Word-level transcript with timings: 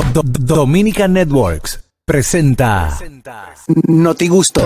Do- 0.00 0.22
Do- 0.22 0.54
Dominica 0.56 1.06
Networks 1.08 1.78
presenta 2.06 2.96
Noti 3.86 4.28
Gusto. 4.28 4.62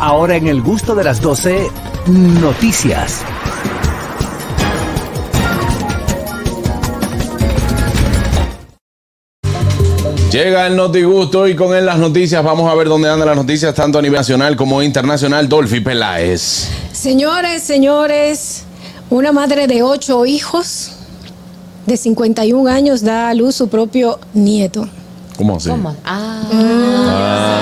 Ahora 0.00 0.34
en 0.36 0.48
el 0.48 0.62
gusto 0.62 0.94
de 0.96 1.04
las 1.04 1.20
12, 1.20 1.70
noticias. 2.08 3.22
Llega 10.30 10.66
el 10.66 10.74
Notigusto 10.76 11.46
y 11.46 11.54
con 11.54 11.74
él 11.76 11.86
las 11.86 11.98
noticias. 11.98 12.42
Vamos 12.42 12.70
a 12.70 12.74
ver 12.74 12.88
dónde 12.88 13.08
andan 13.08 13.28
las 13.28 13.36
noticias, 13.36 13.72
tanto 13.74 13.98
a 14.00 14.02
nivel 14.02 14.18
nacional 14.18 14.56
como 14.56 14.82
internacional. 14.82 15.48
Dolphy 15.48 15.80
Peláez. 15.80 16.68
Señores, 16.92 17.62
señores, 17.62 18.64
una 19.10 19.30
madre 19.30 19.68
de 19.68 19.82
ocho 19.84 20.26
hijos 20.26 20.93
de 21.86 21.96
51 21.96 22.68
años 22.70 23.02
da 23.02 23.28
a 23.30 23.34
luz 23.34 23.54
su 23.56 23.68
propio 23.68 24.18
nieto. 24.32 24.88
¿Cómo 25.36 25.56
así? 25.56 25.68
¿Cómo? 25.68 25.94
Ah, 26.04 26.42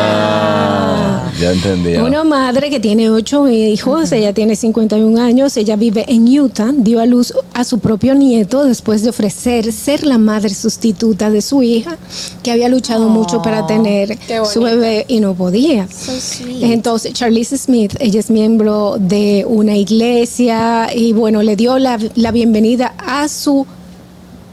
Ah, 0.05 1.33
ya 1.41 1.53
entendí. 1.53 1.97
Una 1.97 2.23
madre 2.25 2.69
que 2.71 2.79
tiene 2.81 3.09
ocho 3.11 3.49
hijos, 3.49 4.13
ella 4.13 4.33
tiene 4.33 4.57
51 4.57 5.21
años, 5.21 5.57
ella 5.57 5.77
vive 5.77 6.05
en 6.09 6.29
Utah, 6.39 6.71
dio 6.77 7.01
a 7.01 7.07
luz 7.07 7.33
a 7.55 7.65
su 7.65 7.79
propio 7.79 8.15
nieto 8.15 8.65
después 8.65 9.03
de 9.03 9.11
ofrecer 9.11 9.73
ser 9.73 10.05
la 10.07 10.19
madre 10.19 10.51
sustituta 10.55 11.31
de 11.31 11.41
su 11.43 11.63
hija, 11.63 11.97
que 12.43 12.51
había 12.53 12.69
luchado 12.69 13.09
mucho 13.09 13.41
para 13.43 13.67
tener 13.67 14.19
su 14.53 14.61
bebé 14.63 15.05
y 15.09 15.21
no 15.21 15.35
podía. 15.35 15.89
so. 15.89 16.45
Entonces, 16.61 17.13
Charlize 17.15 17.57
Smith, 17.57 17.95
ella 18.01 18.21
es 18.21 18.31
miembro 18.31 18.97
de 18.99 19.45
una 19.49 19.77
iglesia 19.77 20.89
y 20.95 21.13
bueno, 21.13 21.43
le 21.43 21.57
dio 21.57 21.79
la, 21.79 21.99
la 22.15 22.31
bienvenida 22.33 22.95
a 22.99 23.29
su 23.29 23.67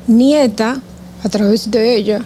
nieta 0.09 0.81
a 1.23 1.29
través 1.29 1.69
de 1.71 1.95
ella. 1.95 2.21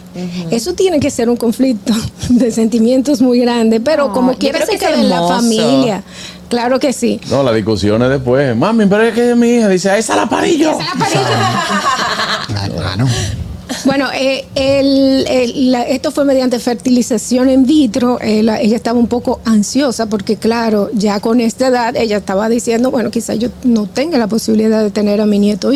Eso 0.52 0.74
tiene 0.74 1.00
que 1.00 1.10
ser 1.12 1.30
un 1.30 1.36
conflicto 1.38 1.94
de 2.30 2.52
sentimientos 2.52 3.22
muy 3.22 3.40
grande, 3.40 3.80
pero 3.80 4.06
Ay, 4.06 4.12
como 4.14 4.34
quiera 4.36 4.60
se 4.60 4.66
que 4.68 4.76
es 4.76 4.82
queda 4.82 4.96
en 5.00 5.10
la 5.10 5.28
familia. 5.28 6.04
Claro 6.50 6.80
que 6.80 6.94
sí. 6.94 7.20
No, 7.32 7.42
la 7.42 7.52
discusión 7.54 8.02
es 8.04 8.10
después. 8.10 8.56
Mami, 8.56 8.86
pero 8.86 9.02
es 9.04 9.16
que 9.16 9.34
mi 9.36 9.56
hija 9.56 9.68
dice, 9.70 9.90
"Ah, 9.90 9.98
esa 9.98 10.16
la 10.16 10.28
parí 10.30 10.58
yo". 10.58 10.78
Bueno, 13.86 14.08
eh, 14.14 14.46
el- 14.56 15.26
el- 15.28 15.72
la- 15.72 15.84
esto 15.84 16.12
fue 16.12 16.26
mediante 16.26 16.60
fertilización 16.60 17.50
in 17.50 17.66
vitro. 17.66 18.20
Eh, 18.22 18.44
la- 18.44 18.62
ella 18.62 18.76
estaba 18.76 19.00
un 19.00 19.08
poco 19.08 19.40
ansiosa 19.46 20.06
porque, 20.06 20.36
claro, 20.38 20.90
ya 20.94 21.20
con 21.20 21.42
esta 21.42 21.68
edad 21.68 21.96
ella 21.96 22.18
estaba 22.18 22.50
diciendo, 22.50 22.92
bueno, 22.92 23.10
quizás 23.10 23.40
yo 23.40 23.50
no 23.64 23.88
tenga 23.88 24.18
la 24.18 24.28
posibilidad 24.28 24.84
de 24.84 24.92
tener 24.92 25.22
a 25.22 25.26
mi 25.26 25.40
nieto 25.40 25.70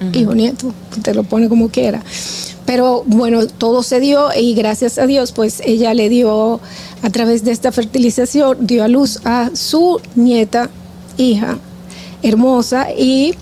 o 0.00 0.04
hijo, 0.04 0.20
hijo 0.20 0.34
nieto, 0.34 0.74
te 1.02 1.14
lo 1.14 1.24
pone 1.24 1.48
como 1.48 1.68
quiera. 1.68 2.02
Pero 2.66 3.02
bueno, 3.06 3.46
todo 3.46 3.82
se 3.82 3.98
dio 4.00 4.28
y 4.38 4.54
gracias 4.54 4.98
a 4.98 5.06
Dios, 5.06 5.32
pues 5.32 5.62
ella 5.64 5.94
le 5.94 6.08
dio, 6.08 6.60
a 7.02 7.10
través 7.10 7.44
de 7.44 7.52
esta 7.52 7.72
fertilización, 7.72 8.66
dio 8.66 8.84
a 8.84 8.88
luz 8.88 9.20
a 9.24 9.50
su 9.54 10.00
nieta, 10.14 10.68
hija, 11.16 11.58
hermosa 12.22 12.88
y 12.92 13.34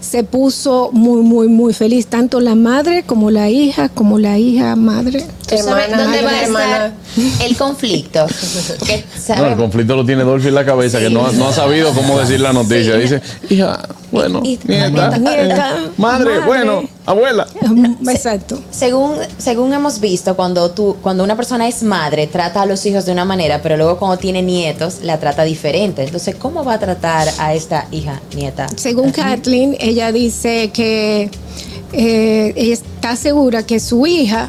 se 0.00 0.24
puso 0.24 0.90
muy, 0.92 1.22
muy, 1.22 1.48
muy 1.48 1.74
feliz, 1.74 2.06
tanto 2.06 2.40
la 2.40 2.54
madre 2.54 3.02
como 3.02 3.30
la 3.30 3.50
hija, 3.50 3.88
como 3.88 4.18
la 4.18 4.38
hija 4.38 4.74
madre. 4.76 5.26
¿Tú 5.48 5.56
sabes 5.58 5.88
Hermana, 5.88 6.02
dónde 6.04 6.22
va 6.22 6.30
a 6.30 6.42
estar 6.42 6.92
el 7.42 7.56
conflicto? 7.56 8.26
Que 8.86 9.04
No, 9.36 9.46
el 9.46 9.56
conflicto 9.56 9.96
lo 9.96 10.04
tiene 10.04 10.22
Dolphy 10.24 10.48
en 10.48 10.54
la 10.54 10.64
cabeza, 10.64 10.98
que 10.98 11.10
no, 11.10 11.30
no 11.32 11.48
ha 11.48 11.52
sabido 11.52 11.92
cómo 11.92 12.18
decir 12.18 12.40
la 12.40 12.52
noticia. 12.52 12.96
Dice, 12.96 13.20
hija, 13.48 13.80
bueno, 14.10 14.40
Y- 14.44 14.58
nieta, 14.64 15.18
nieta, 15.18 15.76
eh, 15.78 15.90
madre, 15.96 16.24
madre. 16.30 16.40
bueno, 16.46 16.82
abuela. 17.06 17.46
Exacto. 18.08 18.60
Según, 18.70 19.16
según 19.38 19.72
hemos 19.72 20.00
visto, 20.00 20.34
cuando 20.36 20.70
tú, 20.70 20.96
cuando 21.02 21.22
una 21.24 21.36
persona 21.36 21.68
es 21.68 21.82
madre, 21.82 22.26
trata 22.26 22.62
a 22.62 22.66
los 22.66 22.84
hijos 22.86 23.06
de 23.06 23.12
una 23.12 23.24
manera, 23.24 23.60
pero 23.62 23.76
luego 23.76 23.98
cuando 23.98 24.16
tiene 24.18 24.42
nietos, 24.42 24.98
la 25.02 25.18
trata 25.18 25.42
diferente. 25.44 26.02
Entonces, 26.02 26.34
¿cómo 26.36 26.64
va 26.64 26.74
a 26.74 26.78
tratar 26.78 27.28
a 27.38 27.54
esta 27.54 27.86
hija, 27.92 28.20
nieta? 28.34 28.66
Según 28.76 29.10
Kathleen, 29.12 29.76
ella 29.80 30.12
dice 30.12 30.70
que 30.72 31.30
eh, 31.92 32.52
ella 32.56 32.74
está 32.74 33.16
segura 33.16 33.64
que 33.64 33.80
su 33.80 34.06
hija, 34.06 34.48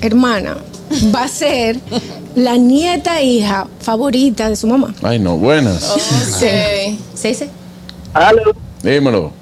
hermana, 0.00 0.56
va 1.14 1.24
a 1.24 1.28
ser 1.28 1.78
la 2.34 2.56
nieta 2.56 3.20
e 3.20 3.24
hija 3.24 3.66
favorita 3.80 4.48
de 4.48 4.56
su 4.56 4.66
mamá. 4.66 4.94
Ay, 5.02 5.18
no, 5.18 5.36
buenas. 5.36 5.82
Sí. 6.38 6.98
¿Sí, 7.14 7.34
sí? 7.34 7.46
Aló, 8.12 8.54
Dímelo. 8.82 9.32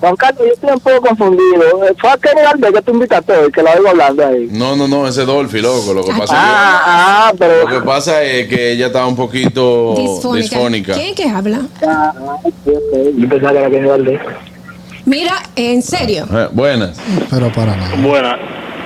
Juan 0.00 0.16
Carlos, 0.16 0.42
yo 0.46 0.52
estoy 0.54 0.70
un 0.72 0.80
poco 0.80 1.08
confundido. 1.08 1.62
Fue 2.00 2.10
a 2.10 2.16
Kenny 2.16 2.40
Valdés 2.42 2.72
que 2.72 2.82
tú 2.82 2.92
invitaste 2.92 3.32
hoy, 3.36 3.52
que 3.52 3.62
la 3.62 3.72
oigo 3.72 3.88
hablando 3.90 4.26
ahí. 4.26 4.48
No, 4.50 4.74
no, 4.74 4.88
no, 4.88 5.06
ese 5.06 5.20
es 5.22 5.26
Dolphy, 5.26 5.60
loco. 5.60 5.92
Lo 5.92 6.02
que 6.02 6.12
pasa 6.12 6.22
es 6.22 6.30
que... 6.30 6.36
Ah, 6.36 6.82
ah, 7.28 7.32
pero. 7.38 7.68
Lo 7.68 7.80
que 7.80 7.86
pasa 7.86 8.22
es 8.22 8.48
que 8.48 8.72
ella 8.72 8.86
estaba 8.86 9.06
un 9.06 9.16
poquito 9.16 9.94
Disfónica. 9.98 10.36
disfónica. 10.56 10.94
¿Quién 10.94 11.14
que 11.14 11.28
habla? 11.28 11.60
Ah, 11.86 12.14
ah. 12.18 12.36
Yo 12.64 13.28
pensaba 13.28 13.52
que 13.52 13.58
era 13.58 13.70
Kenny 13.70 13.88
Valdés. 13.88 14.20
Mira, 15.04 15.34
en 15.56 15.82
serio. 15.82 16.26
Eh, 16.32 16.48
buenas. 16.52 16.96
Pero 17.28 17.52
para 17.52 17.76
nada. 17.76 17.96
Bueno, 17.96 18.28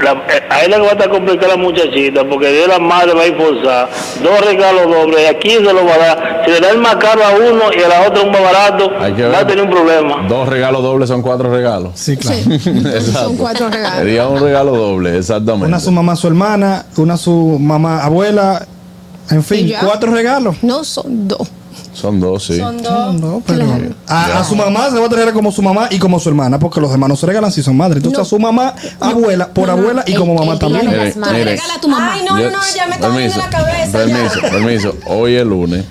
la, 0.02 0.12
eh, 0.28 0.42
a 0.50 0.60
él 0.64 0.70
le 0.70 0.78
va 0.80 0.88
a 0.88 0.92
estar 0.92 1.08
complicada 1.10 1.56
la 1.56 1.56
muchachita 1.56 2.24
porque 2.28 2.50
Dios 2.52 2.68
la 2.68 2.78
madre 2.78 3.14
va 3.14 3.22
a 3.22 3.26
impulsar 3.26 3.88
dos 4.22 4.40
regalos 4.46 4.82
dobles 4.90 5.22
y 5.22 5.26
aquí 5.26 5.50
se 5.50 5.60
lo 5.62 5.84
va 5.84 5.94
a 5.94 5.98
dar. 5.98 6.42
Si 6.44 6.50
le 6.50 6.60
da 6.60 6.70
el 6.70 6.78
más 6.78 6.96
caro 6.96 7.24
a 7.24 7.30
uno 7.32 7.64
y 7.76 7.82
a 7.82 7.88
la 7.88 8.08
otra 8.08 8.22
un 8.22 8.30
más 8.30 8.42
barato, 8.42 8.90
va 8.90 9.38
a 9.38 9.46
tener 9.46 9.64
un 9.64 9.70
problema. 9.70 10.26
Dos 10.28 10.48
regalos 10.48 10.82
dobles 10.82 11.08
son 11.08 11.22
cuatro 11.22 11.50
regalos. 11.50 11.92
Sí, 11.94 12.16
claro. 12.16 12.38
Son 13.12 13.36
cuatro 13.36 13.68
regalos. 13.68 13.98
Sería 13.98 14.28
un 14.28 14.40
regalo 14.40 14.76
doble, 14.76 15.16
exactamente. 15.18 15.66
Una 15.66 15.76
a 15.76 15.80
su 15.80 15.92
mamá, 15.92 16.16
su 16.16 16.26
hermana, 16.26 16.84
una 16.96 17.14
a 17.14 17.16
su 17.16 17.58
mamá, 17.60 18.02
abuela. 18.04 18.66
En 19.30 19.40
¿Y 19.40 19.42
fin, 19.42 19.66
ya? 19.66 19.80
cuatro 19.80 20.12
regalos. 20.12 20.56
No 20.62 20.84
son 20.84 21.26
dos. 21.28 21.50
Son 21.94 22.20
dos, 22.20 22.44
sí. 22.44 22.58
Son 22.58 22.82
dos. 22.82 23.14
No, 23.14 23.42
pero 23.46 23.64
Claro. 23.64 23.94
a, 24.08 24.40
a 24.40 24.44
su 24.44 24.54
mamá 24.56 24.90
se 24.90 24.98
va 24.98 25.06
a 25.06 25.08
traer 25.08 25.32
como 25.32 25.50
su 25.52 25.62
mamá 25.62 25.86
y 25.90 25.98
como 25.98 26.18
su 26.20 26.28
hermana, 26.28 26.58
porque 26.58 26.80
los 26.80 26.90
hermanos 26.90 27.20
se 27.20 27.26
regalan 27.26 27.50
si 27.52 27.62
son 27.62 27.76
madres. 27.76 27.98
Entonces 27.98 28.20
a 28.20 28.24
su 28.24 28.38
mamá, 28.38 28.74
abuela, 29.00 29.48
por 29.48 29.70
abuela 29.70 30.02
y 30.06 30.12
El- 30.12 30.18
como 30.18 30.34
mamá 30.34 30.58
también. 30.58 30.86
Mire. 30.88 31.12
Regala 31.44 31.74
a 31.76 31.80
tu 31.80 31.88
mamá. 31.88 32.12
Ay, 32.14 32.24
no, 32.28 32.38
Yo- 32.38 32.50
no, 32.50 32.58
no, 32.58 32.62
ya 32.74 32.86
me 32.86 32.94
está 32.96 33.08
doliendo 33.08 33.38
la 33.38 33.48
cabeza. 33.50 33.92
Permiso, 33.98 34.40
ya. 34.42 34.50
permiso. 34.50 34.96
Hoy 35.06 35.36
es 35.36 35.46
lunes. 35.46 35.84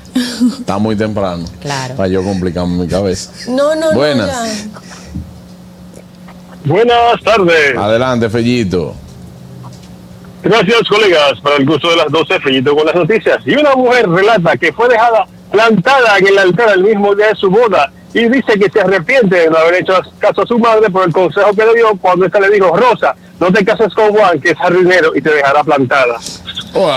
Está 0.59 0.77
muy 0.77 0.95
temprano. 0.95 1.45
Claro. 1.61 1.95
Para 1.95 2.09
yo 2.09 2.21
complicarme 2.23 2.75
mi 2.83 2.87
cabeza. 2.87 3.31
No, 3.47 3.73
no, 3.75 3.93
Buenas. 3.93 4.27
no. 4.27 4.33
ya. 4.45 4.53
Buenas 6.65 7.21
tardes. 7.23 7.77
Adelante, 7.77 8.29
Fellito. 8.29 8.93
Gracias, 10.43 10.81
colegas, 10.89 11.39
para 11.41 11.55
el 11.55 11.65
gusto 11.65 11.89
de 11.89 11.95
las 11.97 12.11
12, 12.11 12.39
Fellito 12.41 12.75
con 12.75 12.85
las 12.85 12.95
noticias. 12.95 13.37
Y 13.45 13.55
una 13.55 13.75
mujer 13.75 14.09
relata 14.09 14.57
que 14.57 14.73
fue 14.73 14.89
dejada 14.89 15.25
plantada 15.53 16.17
en 16.17 16.27
el 16.27 16.39
altar 16.39 16.69
el 16.75 16.83
mismo 16.83 17.13
día 17.13 17.27
de 17.27 17.35
su 17.35 17.47
boda 17.47 17.91
y 18.11 18.27
dice 18.27 18.59
que 18.59 18.71
se 18.71 18.81
arrepiente 18.81 19.35
de 19.35 19.49
no 19.51 19.57
haber 19.57 19.75
hecho 19.75 19.93
caso 20.17 20.41
a 20.41 20.47
su 20.47 20.57
madre 20.57 20.89
por 20.89 21.05
el 21.05 21.13
consejo 21.13 21.53
que 21.53 21.63
le 21.63 21.75
dio 21.75 21.95
cuando 22.01 22.25
esta 22.25 22.39
le 22.39 22.49
dijo, 22.49 22.75
Rosa, 22.75 23.15
no 23.39 23.51
te 23.51 23.63
cases 23.63 23.93
con 23.93 24.11
Juan, 24.11 24.39
que 24.39 24.49
es 24.51 24.57
jardinero 24.57 25.15
y 25.15 25.21
te 25.21 25.31
dejará 25.31 25.63
plantada. 25.63 26.19
¡Guau! 26.73 26.93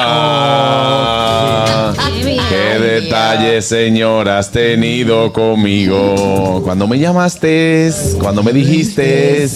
¡Qué 2.49 2.79
detalle, 2.79 3.61
señor, 3.61 4.29
has 4.29 4.51
tenido 4.51 5.33
conmigo! 5.33 6.63
Cuando 6.65 6.87
me 6.87 6.99
llamaste, 6.99 7.91
cuando 8.19 8.43
me 8.43 8.53
dijiste. 8.53 9.47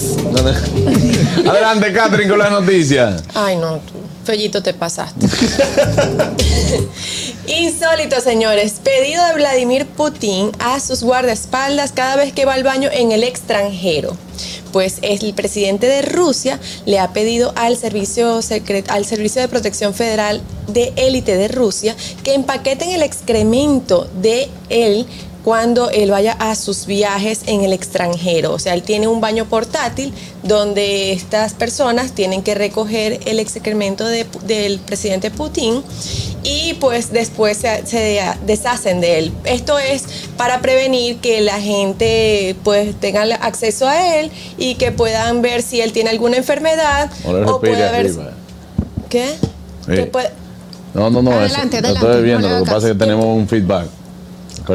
Adelante, 1.49 1.91
Catherine, 1.91 2.29
con 2.29 2.39
las 2.39 2.51
noticias. 2.51 3.23
Ay, 3.33 3.55
no, 3.57 3.77
tú, 3.77 4.00
Fellito, 4.23 4.61
te 4.61 4.73
pasaste. 4.73 5.25
Insólito, 7.47 8.19
señores. 8.21 8.73
Pedido 8.83 9.25
de 9.27 9.33
Vladimir 9.33 9.85
Putin 9.87 10.51
a 10.59 10.79
sus 10.79 11.03
guardaespaldas 11.03 11.91
cada 11.91 12.15
vez 12.15 12.33
que 12.33 12.45
va 12.45 12.53
al 12.53 12.63
baño 12.63 12.89
en 12.91 13.11
el 13.11 13.23
extranjero. 13.23 14.15
Pues 14.71 14.97
el 15.01 15.33
presidente 15.33 15.87
de 15.87 16.01
Rusia 16.01 16.59
le 16.85 16.99
ha 16.99 17.11
pedido 17.11 17.51
al 17.55 17.75
servicio, 17.77 18.39
secret- 18.41 18.89
al 18.89 19.05
servicio 19.05 19.41
de 19.41 19.49
Protección 19.49 19.93
Federal 19.93 20.41
de 20.67 20.93
élite 20.95 21.35
de 21.35 21.49
Rusia 21.49 21.95
que 22.23 22.33
empaqueten 22.35 22.89
el 22.91 23.03
excremento 23.03 24.07
de 24.21 24.49
él 24.69 25.05
cuando 25.43 25.89
él 25.89 26.11
vaya 26.11 26.33
a 26.33 26.53
sus 26.55 26.85
viajes 26.85 27.41
en 27.47 27.61
el 27.63 27.73
extranjero. 27.73 28.53
O 28.53 28.59
sea, 28.59 28.73
él 28.75 28.83
tiene 28.83 29.07
un 29.07 29.21
baño 29.21 29.45
portátil 29.45 30.13
donde 30.43 31.11
estas 31.13 31.53
personas 31.53 32.11
tienen 32.11 32.43
que 32.43 32.53
recoger 32.55 33.19
el 33.25 33.39
excremento 33.39 34.05
de- 34.05 34.27
del 34.45 34.79
presidente 34.79 35.31
Putin 35.31 35.81
y 36.43 36.75
pues 36.75 37.11
después 37.11 37.57
se, 37.57 37.85
se 37.87 38.23
deshacen 38.45 39.01
de 39.01 39.19
él. 39.19 39.31
Esto 39.45 39.79
es 39.79 40.03
para 40.37 40.61
prevenir 40.61 41.17
que 41.17 41.41
la 41.41 41.59
gente 41.59 42.55
pues 42.63 42.95
tenga 42.99 43.23
acceso 43.23 43.87
a 43.87 44.17
él 44.19 44.31
y 44.57 44.75
que 44.75 44.91
puedan 44.91 45.41
ver 45.41 45.61
si 45.63 45.81
él 45.81 45.91
tiene 45.91 46.09
alguna 46.11 46.37
enfermedad 46.37 47.09
o 47.53 47.59
puede 47.59 47.75
ver... 47.91 48.05
arriba. 48.05 48.31
¿Qué? 49.09 49.25
Sí. 49.87 50.01
Puede- 50.11 50.31
No, 50.93 51.09
no, 51.09 51.21
no, 51.21 51.31
Adelante, 51.31 51.77
eso, 51.77 51.87
lo 51.87 51.87
adelante, 51.89 52.09
estoy 52.11 52.23
viendo. 52.23 52.49
Lo 52.49 52.63
que 52.65 52.71
pasa 52.71 52.87
es 52.87 52.93
que 52.93 52.99
tenemos 52.99 53.25
un 53.25 53.47
feedback. 53.47 53.87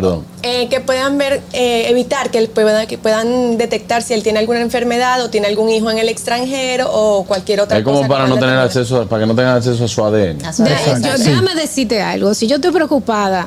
Perdón. 0.01 0.25
eh, 0.43 0.69
que 0.69 0.81
puedan 0.81 1.19
ver, 1.19 1.41
eh, 1.53 1.87
evitar 1.89 2.31
que, 2.31 2.39
él 2.39 2.49
pueda- 2.49 2.87
que 2.87 2.99
puedan 2.99 3.57
detectar 3.59 4.03
si 4.03 4.15
él 4.15 4.23
tiene 4.23 4.39
alguna 4.39 4.61
enfermedad 4.61 5.23
o 5.23 5.31
tiene 5.31 5.47
algún 5.47 5.69
hijo 5.71 5.91
en 5.91 5.99
el 5.99 6.09
extranjero 6.09 6.89
o 6.93 7.25
cualquier 7.25 7.61
otra 7.61 7.79
Es 7.79 7.85
cosa. 7.85 7.93
como 7.95 8.03
que 8.07 8.09
para 8.13 8.27
no 8.27 8.35
tener 8.35 8.51
tener. 8.51 8.65
acceso, 8.65 9.01
a- 9.03 9.09
para 9.09 9.23
que 9.23 9.27
no 9.27 9.35
tengan 9.35 9.57
acceso 9.57 9.85
a 9.85 9.89
su 9.89 10.05
ADN. 10.05 10.45
A 10.45 10.53
su 10.53 10.65
yo- 10.65 11.19
déjame 11.19 11.55
decirte 11.55 12.01
algo. 12.03 12.35
Si 12.35 12.47
yo 12.47 12.57
estoy 12.57 12.71
preocupada 12.73 13.47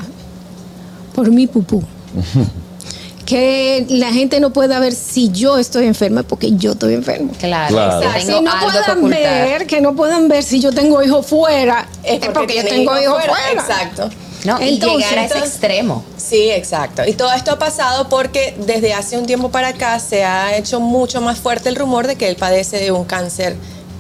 por 1.16 1.30
mi 1.32 1.48
pupú, 1.48 1.84
que 3.26 3.86
la 3.90 4.12
gente 4.12 4.40
no 4.40 4.50
pueda 4.52 4.80
ver 4.80 4.94
si 4.94 5.30
yo 5.30 5.58
estoy 5.60 5.86
enferma 5.86 6.24
porque 6.24 6.52
yo 6.56 6.72
estoy 6.72 6.96
enferma. 6.96 7.32
Claro. 7.40 8.02
Si 8.20 8.26
tengo 8.26 8.42
no 8.42 8.52
algo 8.52 8.72
puedan 8.72 9.10
ver, 9.10 9.68
que 9.68 9.82
no 9.82 9.96
puedan 9.96 10.28
ver 10.28 10.44
si 10.44 10.60
yo 10.60 10.72
tengo 10.72 11.04
hijos 11.04 11.28
fuera, 11.28 11.88
es 12.04 12.20
porque, 12.20 12.56
yo 12.56 12.64
tengo 12.66 12.92
hijos 13.00 13.24
fuera. 13.24 13.34
fuera. 13.36 13.62
Exacto. 13.62 14.10
No, 14.46 14.60
y 14.62 14.70
Entonces, 14.76 15.10
llegar 15.10 15.20
a 15.20 15.26
ese 15.26 15.40
extremo. 15.40 16.04
Sí, 16.18 16.50
exacto. 16.52 17.04
Y 17.06 17.14
todo 17.14 17.32
esto 17.34 17.52
ha 17.52 17.60
pasado 17.60 18.08
porque 18.10 18.56
desde 18.66 18.94
hace 18.94 19.18
un 19.18 19.26
tiempo 19.26 19.50
para 19.52 19.70
acá 19.70 20.00
se 20.00 20.24
ha 20.24 20.56
hecho 20.58 20.80
mucho 20.80 21.20
más 21.22 21.40
fuerte 21.40 21.70
el 21.70 21.76
rumor 21.76 22.08
de 22.08 22.16
que 22.16 22.30
él 22.30 22.36
padece 22.38 22.78
de 22.78 22.92
un 22.92 23.04
cáncer 23.04 23.56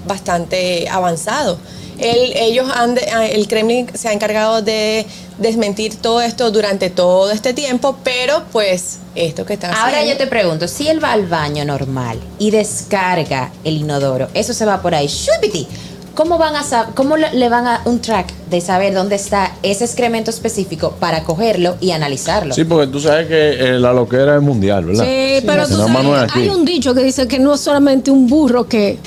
bastante 0.08 0.88
avanzado. 0.90 1.60
Él- 1.98 2.32
ellos 2.38 2.66
han 2.74 2.96
de- 2.96 3.10
ah, 3.12 3.26
el 3.28 3.46
Kremlin 3.50 3.88
se 3.94 4.08
ha 4.08 4.14
encargado 4.14 4.62
de 4.62 5.06
desmentir 5.38 5.96
todo 5.98 6.22
esto 6.22 6.50
durante 6.50 6.90
todo 6.90 7.30
este 7.32 7.54
tiempo, 7.54 7.98
pero 8.06 8.44
pues 8.54 9.00
esto 9.16 9.46
que 9.46 9.54
está 9.54 9.68
Ahora 9.68 9.98
haciendo- 9.98 10.12
yo 10.14 10.18
te 10.18 10.28
pregunto, 10.28 10.70
si 10.70 10.88
él 10.88 11.04
va 11.04 11.12
al 11.12 11.28
baño 11.28 11.66
normal 11.66 12.18
y 12.40 12.52
descarga 12.52 13.52
el 13.66 13.76
inodoro, 13.78 14.30
eso 14.34 14.54
se 14.54 14.64
va 14.64 14.82
por 14.82 14.96
ahí, 14.96 15.08
¡shupiti! 15.08 15.68
¿Cómo 16.20 16.38
van 16.38 16.54
a 16.58 16.64
sab- 16.64 16.94
cómo 16.96 17.16
le 17.16 17.48
van 17.48 17.66
a 17.66 17.80
un 17.86 18.02
track 18.02 18.34
de 18.50 18.60
saber 18.60 18.94
dónde 18.94 19.16
está 19.16 19.54
ese 19.64 19.86
excremento 19.86 20.30
específico 20.32 20.98
para 21.00 21.24
cogerlo 21.24 21.78
y 21.80 21.92
analizarlo? 21.92 22.54
Sí, 22.54 22.66
porque 22.66 22.88
tú 22.88 23.00
sabes 23.00 23.28
que 23.28 23.52
eh, 23.52 23.80
la 23.80 23.94
loquera 23.94 24.36
es 24.36 24.42
mundial, 24.42 24.84
¿verdad? 24.84 25.06
Sí, 25.06 25.42
pero 25.48 25.66
tú 25.66 25.78
sabes, 25.78 26.30
hay 26.36 26.50
un 26.50 26.66
dicho 26.66 26.94
que 26.94 27.04
dice 27.04 27.26
que 27.26 27.40
no 27.40 27.54
es 27.54 27.62
solamente 27.62 28.12
un 28.12 28.28
burro 28.28 28.68
que 28.68 28.98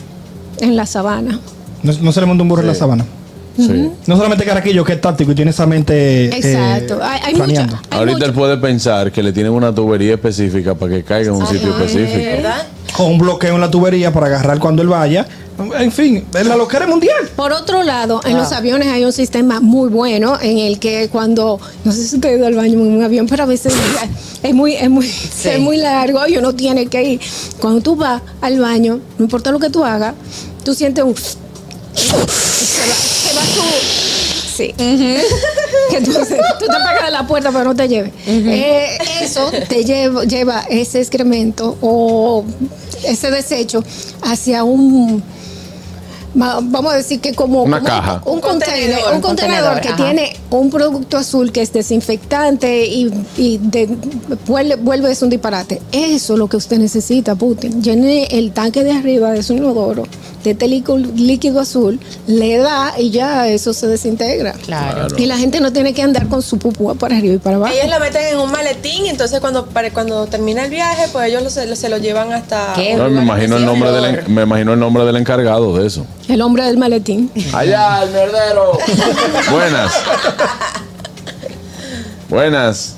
en 0.60 0.74
la 0.74 0.86
sabana. 0.86 1.38
No, 1.82 1.92
no 2.00 2.12
se 2.12 2.20
le 2.20 2.24
monta 2.26 2.44
un 2.44 2.48
burro 2.48 2.62
en 2.62 2.68
la 2.68 2.72
Sí. 2.72 2.80
sabana. 2.80 3.04
Sí. 3.58 3.90
No 4.06 4.16
solamente 4.16 4.46
Caraquillo, 4.46 4.82
que 4.82 4.94
es 4.94 5.00
táctico 5.02 5.32
y 5.32 5.34
tiene 5.34 5.50
esa 5.50 5.66
mente. 5.66 6.24
eh, 6.24 6.30
Exacto. 6.34 6.98
hay, 7.02 7.20
hay 7.26 7.34
mucha- 7.34 7.60
hay 7.90 7.98
Ahorita 7.98 8.16
mucha- 8.16 8.24
él 8.24 8.32
puede 8.32 8.56
pensar 8.56 9.12
que 9.12 9.22
le 9.22 9.34
tienen 9.34 9.52
una 9.52 9.74
tubería 9.74 10.14
específica 10.14 10.74
para 10.74 10.92
que 10.94 11.04
caiga 11.04 11.28
en 11.30 11.36
un 11.36 11.46
sitio 11.46 11.76
específico. 11.76 12.24
¿verdad? 12.24 12.66
Con 12.96 13.06
un 13.08 13.18
bloqueo 13.18 13.54
en 13.54 13.60
la 13.60 13.70
tubería 13.70 14.10
para 14.14 14.26
agarrar 14.28 14.58
cuando 14.58 14.80
él 14.80 14.88
vaya. 14.88 15.26
En 15.58 15.92
fin, 15.92 16.24
es 16.34 16.46
la 16.46 16.56
loquera 16.56 16.86
mundial. 16.86 17.28
Por 17.36 17.52
otro 17.52 17.82
lado, 17.82 18.20
en 18.24 18.36
los 18.36 18.52
aviones 18.52 18.88
hay 18.88 19.04
un 19.04 19.12
sistema 19.12 19.60
muy 19.60 19.88
bueno 19.90 20.38
en 20.40 20.58
el 20.58 20.78
que 20.78 21.08
cuando, 21.10 21.60
no 21.84 21.92
sé 21.92 22.06
si 22.06 22.16
usted 22.16 22.30
ha 22.30 22.32
ido 22.32 22.46
al 22.46 22.54
baño 22.54 22.74
en 22.74 22.96
un 22.96 23.02
avión, 23.02 23.26
pero 23.26 23.44
a 23.44 23.46
veces 23.46 23.74
es 24.42 24.54
muy, 24.54 24.74
es 24.74 24.90
muy, 24.90 25.06
es 25.06 25.60
muy 25.60 25.76
largo 25.76 26.26
y 26.26 26.36
uno 26.38 26.54
tiene 26.54 26.86
que 26.86 27.02
ir. 27.02 27.20
Cuando 27.60 27.80
tú 27.80 27.96
vas 27.96 28.22
al 28.40 28.58
baño, 28.58 29.00
no 29.18 29.24
importa 29.24 29.52
lo 29.52 29.58
que 29.58 29.70
tú 29.70 29.84
hagas, 29.84 30.14
tú 30.64 30.74
sientes 30.74 31.04
un... 31.04 31.14
Se 31.14 32.16
va, 32.16 32.26
se 32.26 33.34
va 33.34 33.42
tu... 33.54 34.02
Sí. 34.56 34.74
que 35.90 36.00
tú, 36.02 36.12
tú 36.12 36.66
te 36.66 36.66
pegas 36.66 37.04
de 37.06 37.10
la 37.10 37.26
puerta 37.26 37.50
pero 37.50 37.64
no 37.64 37.74
te 37.74 37.88
lleves. 37.88 38.12
Eh, 38.26 38.98
eso 39.22 39.50
te 39.68 39.84
lleva, 39.84 40.24
lleva 40.24 40.64
ese 40.68 41.00
excremento 41.00 41.76
o 41.80 42.44
ese 43.04 43.30
desecho 43.30 43.82
hacia 44.22 44.64
un 44.64 45.22
vamos 46.34 46.92
a 46.92 46.96
decir 46.96 47.20
que 47.20 47.34
como 47.34 47.62
Una 47.62 47.78
como 47.78 47.88
caja. 47.90 48.22
un, 48.24 48.34
Un 48.36 48.40
contenedor, 48.40 48.80
contenedor, 49.10 49.14
un 49.14 49.20
contenedor 49.20 49.80
que 49.80 49.88
ajá. 49.88 49.96
tiene 49.96 50.36
un 50.50 50.70
producto 50.70 51.16
azul 51.18 51.52
que 51.52 51.62
es 51.62 51.72
desinfectante 51.72 52.86
y, 52.86 53.12
y 53.36 53.58
de- 53.58 53.88
vuelve, 54.46 54.76
vuelve 54.76 55.10
es 55.12 55.22
un 55.22 55.30
disparate. 55.30 55.80
Eso 55.92 56.32
es 56.34 56.38
lo 56.38 56.48
que 56.48 56.56
usted 56.56 56.78
necesita, 56.78 57.34
Putin. 57.34 57.82
Llene 57.82 58.24
el 58.30 58.52
tanque 58.52 58.82
de 58.84 58.92
arriba 58.92 59.30
de 59.32 59.42
su 59.42 59.54
inodoro 59.54 60.04
de 60.42 60.50
este 60.50 60.66
líquido, 60.66 60.98
líquido 60.98 61.60
azul, 61.60 62.00
le 62.26 62.58
da 62.58 62.94
y 62.98 63.10
ya 63.10 63.46
eso 63.46 63.72
se 63.72 63.86
desintegra. 63.86 64.54
Claro. 64.54 65.06
Y 65.16 65.26
la 65.26 65.36
gente 65.38 65.60
no 65.60 65.72
tiene 65.72 65.94
que 65.94 66.02
andar 66.02 66.26
con 66.26 66.42
su 66.42 66.58
pupúa 66.58 66.94
para 66.94 67.16
arriba 67.16 67.34
y 67.34 67.38
para 67.38 67.56
abajo. 67.58 67.72
Ellos 67.72 67.88
la 67.88 68.00
meten 68.00 68.26
en 68.26 68.38
un 68.40 68.50
maletín 68.50 69.06
y 69.06 69.08
entonces 69.10 69.38
cuando, 69.38 69.66
para, 69.66 69.92
cuando 69.92 70.26
termina 70.26 70.64
el 70.64 70.70
viaje, 70.70 71.04
pues 71.12 71.28
ellos 71.28 71.44
lo- 71.44 71.50
se, 71.50 71.66
lo, 71.66 71.76
se 71.76 71.88
lo 71.88 71.98
llevan 71.98 72.32
hasta... 72.32 72.72
¿Qué? 72.74 72.94
un 72.94 72.98
No, 72.98 73.10
me 73.10 73.22
imagino 73.22 73.56
el 73.56 73.64
nombre 73.64 73.92
del 73.92 74.26
me 74.28 74.42
imagino 74.42 74.72
el 74.72 74.80
nombre 74.80 75.04
del 75.04 75.14
encargado 75.16 75.78
de 75.78 75.86
eso. 75.86 76.04
El 76.28 76.40
hombre 76.40 76.64
del 76.64 76.78
maletín. 76.78 77.30
Allá, 77.52 78.02
el 78.02 78.10
merdero. 78.10 78.78
Buenas. 79.50 80.02
Buenas. 82.28 82.96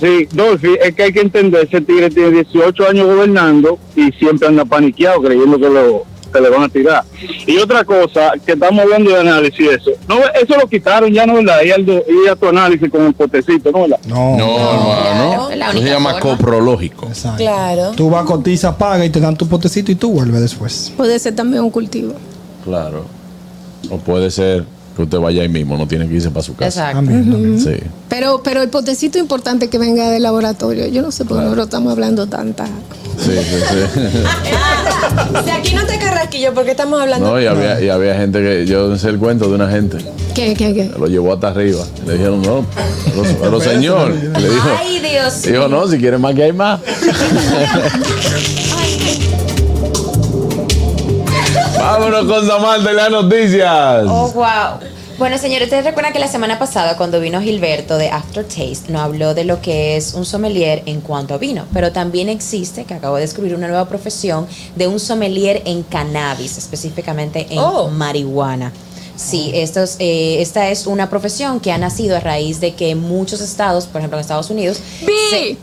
Sí, 0.00 0.26
Dolphy, 0.32 0.78
es 0.82 0.94
que 0.94 1.02
hay 1.02 1.12
que 1.12 1.20
entender, 1.20 1.66
ese 1.66 1.82
tigre 1.82 2.08
tiene 2.08 2.30
18 2.30 2.88
años 2.88 3.06
gobernando 3.06 3.78
y 3.94 4.10
siempre 4.12 4.48
anda 4.48 4.64
paniqueado 4.64 5.20
creyendo 5.20 5.58
que, 5.58 5.68
lo, 5.68 6.06
que 6.30 6.40
le 6.40 6.48
van 6.48 6.62
a 6.62 6.68
tirar. 6.68 7.04
Y 7.46 7.56
otra 7.58 7.84
cosa, 7.84 8.32
que 8.44 8.52
estamos 8.52 8.80
hablando 8.80 9.10
de 9.10 9.20
análisis 9.20 9.68
eso. 9.68 9.90
No, 10.08 10.18
eso 10.40 10.56
lo 10.60 10.68
quitaron 10.68 11.12
ya, 11.12 11.26
¿no 11.26 11.34
verdad? 11.34 11.58
Y 11.64 11.70
y 11.70 12.28
a 12.28 12.36
tu 12.36 12.48
análisis 12.48 12.90
con 12.90 13.06
el 13.06 13.14
potecito, 13.14 13.70
¿no 13.72 13.82
verdad? 13.82 14.00
No. 14.06 14.36
No, 14.36 15.50
hermano. 15.50 15.70
Eso 15.70 15.78
se 15.78 15.88
llama 15.88 16.12
forma. 16.14 16.36
coprológico. 16.36 17.06
Exacto. 17.06 17.38
Claro. 17.38 17.90
Tú 17.92 18.10
vas, 18.10 18.24
cotizas, 18.24 18.74
pagas 18.76 19.06
y 19.06 19.10
te 19.10 19.20
dan 19.20 19.36
tu 19.36 19.46
potecito 19.46 19.92
y 19.92 19.94
tú 19.94 20.12
vuelves 20.12 20.40
después. 20.40 20.92
Puede 20.96 21.18
ser 21.18 21.34
también 21.34 21.62
un 21.62 21.70
cultivo. 21.70 22.14
Claro. 22.64 23.04
O 23.90 23.98
puede 23.98 24.30
ser 24.30 24.64
que 24.96 25.02
usted 25.02 25.18
vaya 25.18 25.42
ahí 25.42 25.48
mismo, 25.48 25.76
no 25.76 25.86
tiene 25.86 26.08
que 26.08 26.14
irse 26.14 26.30
para 26.30 26.42
su 26.42 26.54
casa. 26.54 26.90
Exacto. 26.90 27.10
Sí. 27.58 27.76
Pero, 28.08 28.42
pero 28.42 28.62
el 28.62 28.68
potecito 28.68 29.18
importante 29.18 29.68
que 29.68 29.78
venga 29.78 30.10
del 30.10 30.22
laboratorio, 30.22 30.86
yo 30.88 31.02
no 31.02 31.10
sé 31.10 31.24
por 31.24 31.38
qué 31.38 31.44
nosotros 31.44 31.66
estamos 31.66 31.92
hablando 31.92 32.26
tanta. 32.26 32.66
Sí, 33.20 33.32
sí, 33.32 33.60
sí. 33.68 33.76
Si 35.44 35.50
aquí 35.50 35.74
no 35.74 35.84
te 35.86 35.98
carrasquillo, 35.98 36.54
¿por 36.54 36.64
qué 36.64 36.70
estamos 36.72 37.00
hablando? 37.00 37.30
No, 37.30 37.40
y 37.40 37.46
había, 37.46 37.80
y 37.80 37.88
había 37.88 38.14
gente 38.16 38.40
que. 38.40 38.66
Yo 38.66 38.96
sé 38.96 39.08
el 39.08 39.18
cuento 39.18 39.48
de 39.48 39.54
una 39.54 39.68
gente. 39.70 39.98
¿Qué, 40.34 40.54
qué, 40.54 40.72
qué? 40.74 40.90
Lo 40.98 41.06
llevó 41.06 41.32
hasta 41.34 41.48
arriba. 41.48 41.84
Le 42.06 42.14
dijeron, 42.14 42.42
no, 42.42 42.64
pero, 43.04 43.22
pero 43.40 43.60
señor. 43.60 44.10
Le 44.10 44.48
dijo, 44.48 44.68
Ay, 44.78 45.00
Dios 45.00 45.42
dijo, 45.42 45.68
no, 45.68 45.86
si 45.88 45.98
quiere 45.98 46.18
más 46.18 46.34
que 46.34 46.44
hay 46.44 46.52
más. 46.52 46.80
Vámonos 51.78 52.26
con 52.26 52.46
Samantha 52.46 52.88
de 52.90 52.94
las 52.94 53.10
noticias. 53.10 54.04
Oh, 54.06 54.30
wow. 54.32 54.78
Bueno, 55.20 55.36
señores, 55.36 55.66
ustedes 55.66 55.84
recuerdan 55.84 56.14
que 56.14 56.18
la 56.18 56.28
semana 56.28 56.58
pasada 56.58 56.96
cuando 56.96 57.20
vino 57.20 57.42
Gilberto 57.42 57.98
de 57.98 58.08
Aftertaste 58.08 58.90
nos 58.90 59.02
habló 59.02 59.34
de 59.34 59.44
lo 59.44 59.60
que 59.60 59.98
es 59.98 60.14
un 60.14 60.24
sommelier 60.24 60.82
en 60.86 61.02
cuanto 61.02 61.34
a 61.34 61.36
vino, 61.38 61.66
pero 61.74 61.92
también 61.92 62.30
existe, 62.30 62.84
que 62.86 62.94
acabo 62.94 63.16
de 63.16 63.22
descubrir 63.22 63.54
una 63.54 63.68
nueva 63.68 63.86
profesión, 63.86 64.46
de 64.76 64.86
un 64.88 64.98
sommelier 64.98 65.60
en 65.66 65.82
cannabis, 65.82 66.56
específicamente 66.56 67.46
en 67.50 67.58
Oh. 67.58 67.88
marihuana. 67.88 68.72
Sí, 69.14 69.50
esto 69.52 69.82
es, 69.82 69.96
eh, 69.98 70.40
esta 70.40 70.70
es 70.70 70.86
una 70.86 71.10
profesión 71.10 71.60
que 71.60 71.70
ha 71.70 71.76
nacido 71.76 72.16
a 72.16 72.20
raíz 72.20 72.58
de 72.58 72.72
que 72.74 72.94
muchos 72.94 73.42
estados, 73.42 73.84
por 73.86 74.00
ejemplo 74.00 74.16
en 74.16 74.22
Estados 74.22 74.48
Unidos, 74.48 74.80
se- 75.28 75.58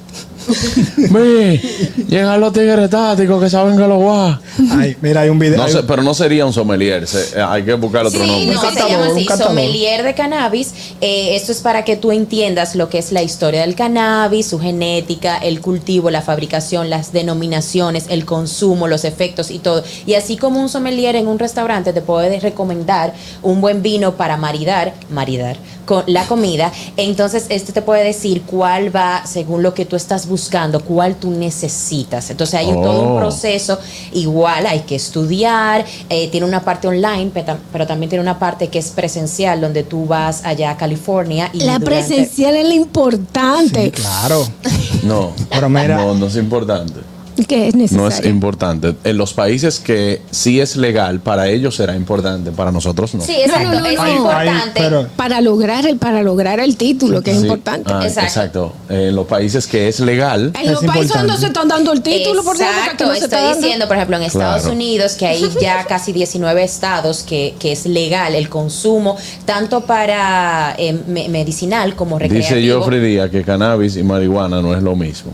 Ve, 1.11 1.61
llegan 2.07 2.39
los 2.39 2.53
tigres 2.53 2.89
tácticos 2.89 3.41
que 3.43 3.49
saben 3.49 3.75
que 3.77 3.87
lo 3.87 3.99
va. 4.01 4.39
Ay, 4.71 4.95
mira, 5.01 5.21
hay 5.21 5.29
un 5.29 5.39
video. 5.39 5.57
No 5.57 5.63
hay- 5.63 5.71
sé, 5.71 5.83
pero 5.83 6.01
no 6.01 6.13
sería 6.13 6.45
un 6.45 6.53
sommelier. 6.53 7.07
se- 7.07 7.37
eh, 7.39 7.41
hay 7.47 7.63
que 7.63 7.73
buscar 7.73 8.05
otro 8.05 8.19
Sí, 8.23 8.27
nombre. 8.29 8.55
no, 8.55 8.61
se 8.61 8.89
llama 8.89 9.07
así, 9.07 9.25
sommelier 9.37 10.03
de 10.03 10.13
cannabis. 10.13 10.73
Eh, 11.01 11.35
esto 11.35 11.51
es 11.51 11.59
para 11.59 11.83
que 11.85 11.95
tú 11.97 12.11
entiendas 12.11 12.75
lo 12.75 12.89
que 12.89 12.97
es 12.99 13.11
la 13.11 13.21
historia 13.23 13.61
del 13.61 13.75
cannabis, 13.75 14.47
su 14.47 14.59
genética, 14.59 15.37
el 15.37 15.61
cultivo, 15.61 16.09
la 16.09 16.21
fabricación, 16.21 16.89
las 16.89 17.11
denominaciones, 17.13 18.05
el 18.09 18.25
consumo, 18.25 18.87
los 18.87 19.05
efectos 19.05 19.51
y 19.51 19.59
todo. 19.59 19.83
Y 20.05 20.13
así 20.15 20.37
como 20.37 20.61
un 20.61 20.69
sommelier 20.69 21.15
en 21.15 21.27
un 21.27 21.39
restaurante 21.39 21.93
te 21.93 22.01
puede 22.01 22.39
recomendar 22.39 23.13
un 23.43 23.61
buen 23.61 23.81
vino 23.81 24.15
para 24.15 24.37
maridar, 24.37 24.93
maridar 25.09 25.57
con 25.85 26.03
la 26.07 26.25
comida, 26.25 26.71
entonces 26.97 27.45
este 27.47 27.71
te 27.71 27.81
puede 27.81 28.03
decir 28.03 28.41
cuál 28.45 28.93
va 28.93 29.23
según 29.25 29.63
lo 29.63 29.73
que 29.73 29.85
tú 29.85 29.95
estás 29.95 30.27
buscando, 30.27 30.36
cuál 30.85 31.15
tú 31.15 31.29
necesitas. 31.31 32.29
Entonces 32.29 32.59
hay 32.59 32.67
un- 32.67 32.81
todo 32.83 33.01
un 33.01 33.17
Oh. 33.17 33.19
proceso 33.19 33.79
igual, 34.13 34.65
hay 34.65 34.81
que 34.81 34.95
estudiar, 34.95 35.85
eh, 36.09 36.27
tiene 36.29 36.45
una 36.45 36.63
parte 36.63 36.87
online, 36.87 37.31
pero, 37.33 37.47
tam- 37.53 37.57
pero 37.71 37.85
también 37.87 38.09
tiene 38.09 38.21
una 38.21 38.39
parte 38.39 38.67
que 38.69 38.79
es 38.79 38.89
presencial, 38.89 39.61
donde 39.61 39.83
tú 39.83 40.05
vas 40.05 40.41
allá 40.45 40.71
a 40.71 40.77
California 40.77 41.49
y 41.53 41.59
La 41.59 41.79
durante- 41.79 41.85
presencial 41.85 42.55
es 42.55 42.67
lo 42.67 42.73
importante. 42.73 43.85
Sí, 43.85 43.91
claro. 43.91 44.47
No. 45.03 45.31
Pero 45.49 45.69
mira- 45.69 45.97
No, 45.97 46.13
no 46.15 46.25
es 46.27 46.35
importante. 46.35 46.99
Que 47.45 47.67
es 47.67 47.91
no 47.91 48.07
es 48.07 48.25
importante. 48.25 48.95
En 49.03 49.17
los 49.17 49.33
países 49.33 49.79
que 49.79 50.21
sí 50.31 50.59
es 50.59 50.75
legal, 50.75 51.19
para 51.19 51.47
ellos 51.49 51.75
será 51.75 51.95
importante, 51.95 52.51
para 52.51 52.71
nosotros 52.71 53.13
no. 53.15 53.21
Sí, 53.23 53.33
exacto. 53.35 53.67
No, 53.69 53.73
no, 53.75 53.79
no, 53.81 53.85
es 53.85 53.95
no. 53.97 54.09
importante. 54.15 54.71
pero- 54.81 55.07
para 55.15 55.41
lograr 55.41 55.85
el 55.85 55.97
para 55.97 56.23
lograr 56.23 56.59
el 56.59 56.77
título, 56.77 57.21
que 57.21 57.31
es 57.31 57.37
Sí. 57.37 57.43
importante. 57.43 57.91
Ah, 57.93 57.99
Exacto. 58.03 58.27
exacto. 58.27 58.73
En 58.89 59.15
los 59.15 59.27
países 59.27 59.67
que 59.67 59.87
es 59.87 59.99
legal, 59.99 60.51
En 60.59 60.71
los 60.71 60.81
Es 60.83 60.87
países 60.87 61.05
importante. 61.11 61.17
donde 61.27 61.37
se 61.41 61.47
están 61.47 61.67
dando 61.67 61.91
el 61.91 62.01
título, 62.01 62.43
por 62.43 62.55
ejemplo, 62.55 63.07
que 63.13 63.19
se 63.19 63.25
está 63.25 63.37
estoy 63.37 63.39
dando. 63.41 63.57
diciendo, 63.61 63.87
por 63.87 63.95
ejemplo, 63.97 64.17
en 64.17 64.23
Estados 64.23 64.61
Claro. 64.61 64.75
Unidos, 64.75 65.13
que 65.13 65.27
hay 65.27 65.49
ya 65.61 65.85
casi 65.87 66.11
19 66.13 66.63
estados 66.63 67.23
que, 67.23 67.55
que 67.59 67.71
es 67.71 67.85
legal 67.85 68.33
el 68.35 68.49
consumo, 68.49 69.17
tanto 69.45 69.81
para 69.81 70.75
eh, 70.77 70.97
me- 71.07 71.29
medicinal 71.29 71.95
como 71.95 72.17
recreativo. 72.19 72.57
dice 72.59 72.73
Joffrey 72.73 72.99
Díaz 72.99 73.29
que 73.29 73.43
cannabis 73.43 73.95
y 73.97 74.03
marihuana 74.03 74.61
no 74.61 74.75
es 74.75 74.81
lo 74.83 74.95
mismo. 74.95 75.31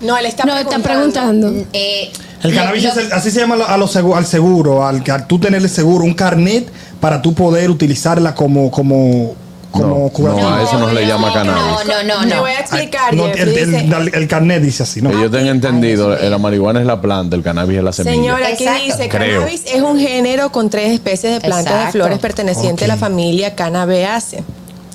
No, 0.00 0.16
él 0.16 0.26
está 0.26 0.44
No, 0.44 0.56
están 0.58 0.82
preguntando. 0.82 1.52
Eh, 1.72 2.10
El 2.42 2.54
cannabis 2.54 2.84
es 2.84 2.96
el- 2.96 3.12
así 3.12 3.30
se 3.30 3.40
llama 3.40 3.56
a 3.66 3.76
los 3.78 3.94
segu- 3.96 4.16
al 4.16 4.26
seguro, 4.26 4.86
al, 4.86 5.02
al 5.10 5.26
tú 5.26 5.38
tener 5.38 5.62
el 5.62 5.68
seguro, 5.70 6.04
un 6.04 6.14
carnet 6.14 6.68
para 7.00 7.22
tú 7.22 7.32
poder 7.34 7.70
utilizarla 7.70 8.34
como 8.34 8.70
como 8.70 9.34
como 9.70 10.10
No, 10.18 10.40
no, 10.40 10.54
a 10.54 10.62
eso 10.62 10.78
no 10.78 10.88
se 10.88 10.94
le 10.94 11.04
llama 11.04 11.32
cannabis. 11.32 11.62
No, 11.88 12.04
no, 12.04 12.20
no, 12.22 12.26
no. 12.36 12.40
voy 12.42 12.52
a 12.52 12.60
explicar, 12.60 13.12
No, 13.12 13.24
Jeffrey, 13.24 13.58
el, 13.58 13.74
el- 13.92 14.14
el 14.14 14.28
carnet 14.28 14.62
dice 14.62 14.84
así, 14.84 15.02
¿no? 15.02 15.10
Que 15.10 15.20
yo 15.20 15.28
tenga 15.30 15.50
entendido, 15.50 16.16
eh, 16.16 16.30
la 16.30 16.38
marihuana 16.38 16.78
es 16.80 16.86
la 16.86 17.00
planta, 17.00 17.34
el 17.34 17.42
cannabis 17.42 17.78
es 17.78 17.82
la 17.84 17.92
semilla. 17.92 18.14
Señora, 18.14 18.46
aquí 18.48 18.62
Exacto. 18.64 18.84
dice, 18.84 19.08
Creo. 19.08 19.40
cannabis 19.40 19.62
es 19.66 19.82
un 19.82 19.98
género 19.98 20.52
con 20.52 20.70
tres 20.70 20.92
especies 20.92 21.32
de 21.32 21.40
plantas 21.40 21.86
de 21.86 21.92
flores 21.92 22.18
pertenecientes 22.20 22.84
a 22.84 22.88
la 22.88 22.96
familia 22.96 23.56
Cannabeaceae. 23.56 24.44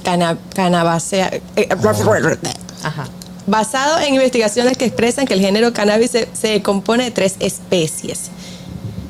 Cana- 0.04 0.38
Cannabaceae. 0.56 1.42
eh, 1.58 1.68
Ajá. 2.84 3.06
Basado 3.50 4.00
en 4.00 4.14
investigaciones 4.16 4.78
que 4.78 4.86
expresan 4.86 5.26
que 5.26 5.34
el 5.34 5.42
género 5.42 5.74
cannabis 5.74 6.12
se, 6.12 6.28
se 6.34 6.62
compone 6.62 7.06
de 7.06 7.12
tres 7.12 7.36
especies. 7.40 8.30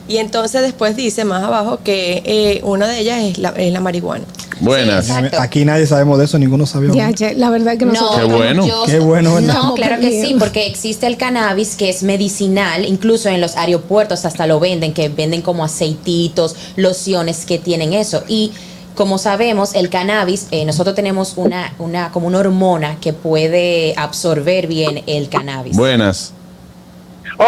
Y 0.08 0.18
entonces 0.18 0.62
después 0.64 0.96
dice 0.96 1.24
más 1.24 1.44
abajo 1.44 1.80
que 1.84 2.24
eh, 2.26 2.62
una 2.64 2.88
de 2.88 3.00
ellas 3.00 3.20
es 3.24 3.38
la, 3.38 3.50
es 3.50 3.72
la 3.72 3.80
marihuana. 3.80 4.26
Buenas. 4.62 5.06
Sí. 5.06 5.14
Aquí 5.40 5.64
nadie 5.66 5.86
sabemos 5.88 6.18
de 6.18 6.26
eso, 6.26 6.38
ninguno 6.40 6.66
sabía. 6.66 6.92
Ya, 6.94 7.12
ya, 7.12 7.34
la 7.34 7.50
verdad 7.50 7.78
que 7.78 7.86
No, 7.86 7.94
nosotros. 7.94 8.20
Qué 8.28 8.34
bueno. 8.34 8.68
yo- 8.68 8.84
Qué 8.86 9.00
bueno, 9.00 9.36
¿verdad? 9.36 9.54
No, 9.54 9.74
claro 9.76 10.02
que 10.02 10.10
sí, 10.26 10.36
porque 10.40 10.66
existe 10.68 11.06
el 11.08 11.16
cannabis 11.16 11.76
que 11.76 11.90
es 11.90 12.04
medicinal, 12.04 12.86
incluso 12.86 13.30
en 13.30 13.40
los 13.40 13.56
aeropuertos 13.56 14.26
hasta 14.26 14.48
lo 14.48 14.60
venden, 14.60 14.94
que 14.94 15.08
venden 15.10 15.42
como 15.42 15.64
aceititos, 15.64 16.56
lociones 16.76 17.46
que 17.46 17.58
tienen 17.60 17.94
eso. 17.94 18.24
Y 18.28 18.52
como 19.00 19.18
sabemos, 19.18 19.76
el 19.76 19.88
cannabis, 19.90 20.48
eh, 20.52 20.66
nosotros 20.66 20.94
tenemos 20.94 21.36
una, 21.38 21.72
una, 21.80 22.12
como 22.12 22.28
una 22.28 22.40
hormona 22.40 22.98
que 23.00 23.14
puede 23.14 23.94
absorber 23.96 24.68
bien 24.68 25.04
el 25.08 25.30
cannabis. 25.30 25.78
Buenas. 25.78 26.34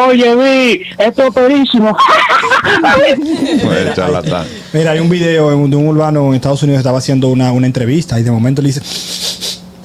Oye, 0.08 0.34
vi, 0.34 0.81
esto 0.98 1.24
es 1.27 1.34
perísimo. 1.34 1.93
Pues. 3.63 3.98
Mira, 4.72 4.91
hay 4.91 5.00
un 5.00 5.10
video 5.10 5.50
de 5.50 5.55
un, 5.55 5.74
urbano 5.74 6.29
en 6.29 6.36
Estados 6.36 6.63
Unidos 6.63 6.77
que 6.77 6.84
estaba 6.84 7.00
haciendo 7.00 7.27
una, 7.27 7.51
una 7.51 7.67
entrevista 7.67 8.17
y 8.17 8.24
de 8.24 8.31
momento 8.31 8.62
le 8.62 8.70
dice, 8.70 8.81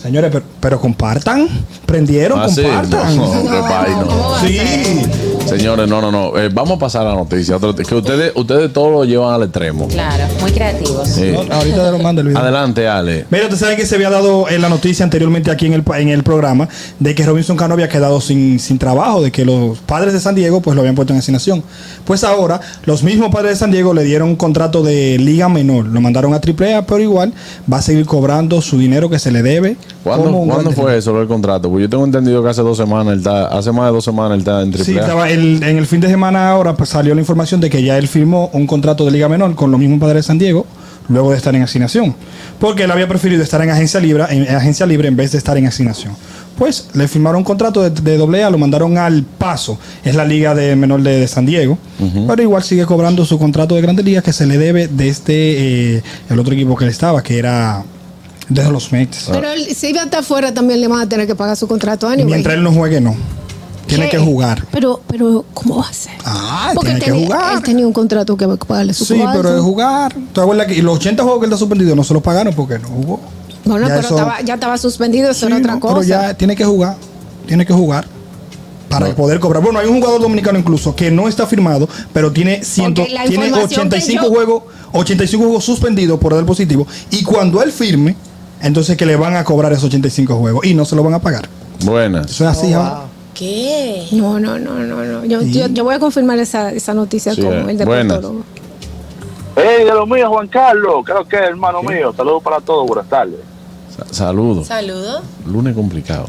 señores, 0.00 0.30
pero, 0.32 0.44
pero 0.61 0.80
compartan, 0.80 1.49
prendieron, 1.85 2.38
Ah, 2.38 2.49
sí, 2.49 2.62
compartan. 2.62 3.16
no, 3.16 3.62
vaina. 3.62 4.06
Sí. 4.40 5.25
Señores, 5.46 5.88
no, 5.88 6.00
no, 6.00 6.10
no. 6.10 6.36
Eh, 6.38 6.48
vamos 6.52 6.76
a 6.76 6.78
pasar 6.78 7.06
a 7.06 7.10
la 7.10 7.14
noticia. 7.16 7.56
Otro- 7.56 7.74
que 7.74 7.94
ustedes, 7.94 8.32
ustedes 8.34 8.72
todo 8.72 8.90
lo 8.90 9.04
llevan 9.04 9.34
al 9.34 9.42
extremo. 9.44 9.88
Claro, 9.88 10.24
muy 10.40 10.50
creativos. 10.52 11.08
Sí. 11.08 11.32
No, 11.32 11.40
ahorita 11.54 11.84
te 11.84 11.90
lo 11.90 11.98
mando 11.98 12.20
el 12.22 12.28
video. 12.28 12.40
Adelante, 12.42 12.88
Ale. 12.88 13.26
Mira, 13.30 13.44
usted 13.44 13.56
sabe 13.58 13.76
que 13.76 13.86
se 13.86 13.94
había 13.94 14.10
dado 14.10 14.48
en 14.48 14.60
la 14.62 14.68
noticia 14.68 15.04
anteriormente 15.04 15.50
aquí 15.50 15.66
en 15.66 15.72
el, 15.74 15.82
en 15.98 16.08
el 16.08 16.22
programa 16.22 16.68
de 16.98 17.14
que 17.14 17.24
Robinson 17.24 17.56
Cano 17.56 17.74
había 17.74 17.88
quedado 17.88 18.20
sin, 18.20 18.58
sin 18.58 18.78
trabajo, 18.78 19.22
de 19.22 19.30
que 19.32 19.44
los 19.44 19.78
padres 19.78 20.12
de 20.12 20.20
San 20.20 20.34
Diego 20.34 20.60
pues 20.60 20.74
lo 20.74 20.80
habían 20.82 20.94
puesto 20.94 21.12
en 21.12 21.18
asignación. 21.20 21.62
Pues 22.04 22.24
ahora, 22.24 22.60
los 22.84 23.02
mismos 23.02 23.30
padres 23.30 23.52
de 23.52 23.56
San 23.56 23.70
Diego 23.70 23.94
le 23.94 24.04
dieron 24.04 24.28
un 24.28 24.36
contrato 24.36 24.82
de 24.82 25.18
liga 25.18 25.48
menor, 25.48 25.86
lo 25.86 26.00
mandaron 26.00 26.34
a 26.34 26.36
AAA, 26.40 26.86
pero 26.86 27.00
igual 27.00 27.32
va 27.72 27.78
a 27.78 27.82
seguir 27.82 28.06
cobrando 28.06 28.60
su 28.60 28.78
dinero 28.78 29.08
que 29.10 29.18
se 29.18 29.30
le 29.30 29.42
debe. 29.42 29.76
¿Cuándo, 30.02 30.30
¿cuándo 30.32 30.70
fue 30.72 30.96
eso, 30.96 31.12
lo 31.12 31.18
del 31.20 31.28
contrato? 31.28 31.68
Pues 31.70 31.82
yo 31.82 31.90
tengo 31.90 32.04
entendido 32.04 32.42
que 32.42 32.48
hace 32.50 32.62
dos 32.62 32.76
semanas, 32.76 33.12
él 33.14 33.18
está, 33.18 33.46
hace 33.48 33.72
más 33.72 33.86
de 33.86 33.92
dos 33.92 34.04
semanas 34.04 34.32
él 34.34 34.38
está 34.40 34.62
en 34.62 34.72
Sí, 34.72 34.82
triple 34.82 35.00
A. 35.00 35.04
estaba 35.04 35.30
el- 35.36 35.62
en 35.62 35.78
el 35.78 35.86
fin 35.86 36.00
de 36.00 36.08
semana 36.08 36.50
ahora 36.50 36.74
pues, 36.76 36.90
salió 36.90 37.14
la 37.14 37.20
información 37.20 37.60
de 37.60 37.70
que 37.70 37.82
ya 37.82 37.96
él 37.98 38.08
firmó 38.08 38.50
un 38.52 38.66
contrato 38.66 39.04
de 39.04 39.10
Liga 39.12 39.28
Menor 39.28 39.54
con 39.54 39.70
los 39.70 39.78
mismos 39.80 40.00
padres 40.00 40.16
de 40.16 40.22
San 40.24 40.38
Diego 40.38 40.66
luego 41.08 41.30
de 41.30 41.36
estar 41.36 41.54
en 41.54 41.62
asignación. 41.62 42.14
Porque 42.58 42.82
él 42.84 42.90
había 42.90 43.06
preferido 43.06 43.42
estar 43.42 43.62
en 43.62 43.70
agencia 43.70 44.00
libre 44.00 44.24
en, 44.30 44.42
en 44.46 44.56
agencia 44.56 44.84
libre 44.86 45.06
en 45.08 45.14
vez 45.16 45.30
de 45.32 45.38
estar 45.38 45.56
en 45.56 45.66
asignación. 45.66 46.12
Pues 46.58 46.88
le 46.94 47.06
firmaron 47.06 47.38
un 47.38 47.44
contrato 47.44 47.88
de, 47.88 48.16
doble 48.16 48.42
A, 48.42 48.48
lo 48.50 48.56
mandaron 48.58 48.96
al 48.96 49.22
paso. 49.24 49.78
Es 50.02 50.14
la 50.14 50.24
liga 50.24 50.54
de 50.54 50.74
menor 50.74 51.02
de, 51.02 51.20
de 51.20 51.28
San 51.28 51.44
Diego. 51.46 51.76
Pero 52.26 52.42
igual 52.42 52.62
sigue 52.62 52.86
cobrando 52.86 53.24
su 53.26 53.38
contrato 53.38 53.74
de 53.74 53.82
Grandes 53.82 54.04
Ligas 54.06 54.24
que 54.24 54.32
se 54.32 54.46
le 54.46 54.56
debe 54.56 54.88
desde 54.88 55.96
eh, 55.96 56.02
el 56.30 56.38
otro 56.38 56.54
equipo 56.54 56.74
que 56.74 56.84
él 56.84 56.90
estaba, 56.90 57.22
que 57.22 57.38
era 57.38 57.84
desde 58.48 58.72
los 58.72 58.90
Mets. 58.90 59.28
Pero 59.30 59.50
él, 59.50 59.66
si 59.76 59.88
iba 59.90 60.00
a 60.00 60.04
estar 60.04 60.20
afuera, 60.20 60.54
también 60.54 60.80
le 60.80 60.88
van 60.88 61.00
a 61.00 61.08
tener 61.08 61.26
que 61.26 61.34
pagar 61.34 61.56
su 61.56 61.68
contrato 61.68 62.08
anyway. 62.08 62.24
Mientras 62.32 62.54
él 62.56 62.62
no 62.62 62.72
juegue, 62.72 63.00
no. 63.02 63.14
Tiene 63.86 64.04
¿Qué? 64.08 64.16
que 64.16 64.18
jugar. 64.18 64.66
Pero, 64.72 65.00
pero, 65.06 65.44
¿cómo 65.54 65.76
va 65.76 65.88
a 65.88 65.92
ser? 65.92 66.12
Ah, 66.24 66.72
Porque 66.74 66.90
tiene 66.90 67.00
que 67.04 67.10
tenía- 67.12 67.26
jugar. 67.26 67.54
Él 67.56 67.62
tenía 67.62 67.86
un 67.86 67.92
contrato 67.92 68.36
que 68.36 68.46
va 68.46 68.54
a 68.54 68.56
pagarle 68.56 68.92
su 68.94 69.04
Sí, 69.04 69.22
pero 69.32 69.54
es 69.56 69.62
jugar. 69.62 70.14
¿Te 70.32 70.40
acuerdas 70.40 70.66
que 70.66 70.82
los 70.82 70.96
80 70.96 71.22
juegos 71.22 71.40
que 71.40 71.46
él 71.46 71.52
está 71.52 71.58
suspendido 71.58 71.94
no 71.94 72.02
se 72.04 72.12
los 72.14 72.22
pagaron 72.22 72.52
porque 72.54 72.78
no 72.78 72.88
jugó? 72.88 73.20
Bueno, 73.64 73.86
Ya 73.88 73.94
pero 73.94 74.06
eso- 74.06 74.16
estaba- 74.16 74.40
ya 74.42 74.54
estaba 74.54 74.78
suspendido, 74.78 75.30
eso 75.30 75.40
Sí, 75.40 75.46
era 75.46 75.56
otra 75.58 75.74
no, 75.74 75.80
cosa. 75.80 75.94
Pero 75.94 76.06
ya 76.06 76.34
tiene 76.34 76.56
que 76.56 76.64
jugar. 76.64 76.96
Tiene 77.46 77.64
que 77.64 77.72
jugar. 77.72 78.06
Para 78.88 79.14
poder 79.14 79.40
cobrar. 79.40 79.62
Bueno, 79.62 79.78
hay 79.80 79.88
un 79.88 79.98
jugador 80.00 80.20
dominicano 80.22 80.58
incluso 80.58 80.94
que 80.94 81.10
no 81.10 81.28
está 81.28 81.46
firmado, 81.46 81.88
pero 82.12 82.32
tiene, 82.32 82.62
ciento, 82.64 83.04
tiene 83.04 83.46
información 83.48 83.88
que 83.88 83.96
85 83.96 84.24
yo- 84.24 84.30
juegos, 84.30 84.62
85 84.92 85.44
juegos 85.44 85.64
suspendidos 85.64 86.18
por 86.20 86.34
dar 86.34 86.44
positivo. 86.46 86.86
Y 87.10 87.22
cuando 87.24 87.62
él 87.62 87.72
firme, 87.72 88.16
entonces 88.62 88.96
que 88.96 89.04
le 89.04 89.16
van 89.16 89.36
a 89.36 89.44
cobrar 89.44 89.72
esos 89.72 89.84
85 89.84 90.36
juegos 90.36 90.64
y 90.64 90.74
no 90.74 90.84
se 90.84 90.94
lo 90.96 91.02
van 91.02 91.14
a 91.14 91.18
pagar. 91.18 91.48
Buenas. 91.84 92.30
Eso 92.30 92.48
es 92.48 92.56
así 92.58 92.72
ahora. 92.72 93.02
¿Qué? 93.36 94.06
No, 94.12 94.40
no, 94.40 94.58
no, 94.58 94.74
no, 94.78 95.04
no. 95.04 95.24
Yo, 95.26 95.40
Sí. 95.42 95.52
yo, 95.52 95.66
yo 95.68 95.84
voy 95.84 95.94
a 95.94 95.98
confirmar 95.98 96.38
esa, 96.38 96.72
esa 96.72 96.94
noticia 96.94 97.34
Sí, 97.34 97.42
como 97.42 97.52
eh, 97.52 97.70
el 97.72 97.76
deportólogo. 97.78 98.42
Hey, 99.56 99.84
de 99.84 99.92
lo 99.92 100.06
mío, 100.06 100.28
Juan 100.30 100.48
Carlos. 100.48 101.04
Creo 101.04 101.26
que 101.28 101.36
hermano 101.36 101.82
mío. 101.82 102.12
Saludos 102.16 102.42
para 102.42 102.60
todos. 102.60 102.86
Buenas 102.86 103.08
tardes. 103.08 103.40
Sa- 103.96 104.06
Saludos. 104.14 104.66
Saludos. 104.66 105.22
Lunes 105.46 105.74
complicado. 105.74 106.28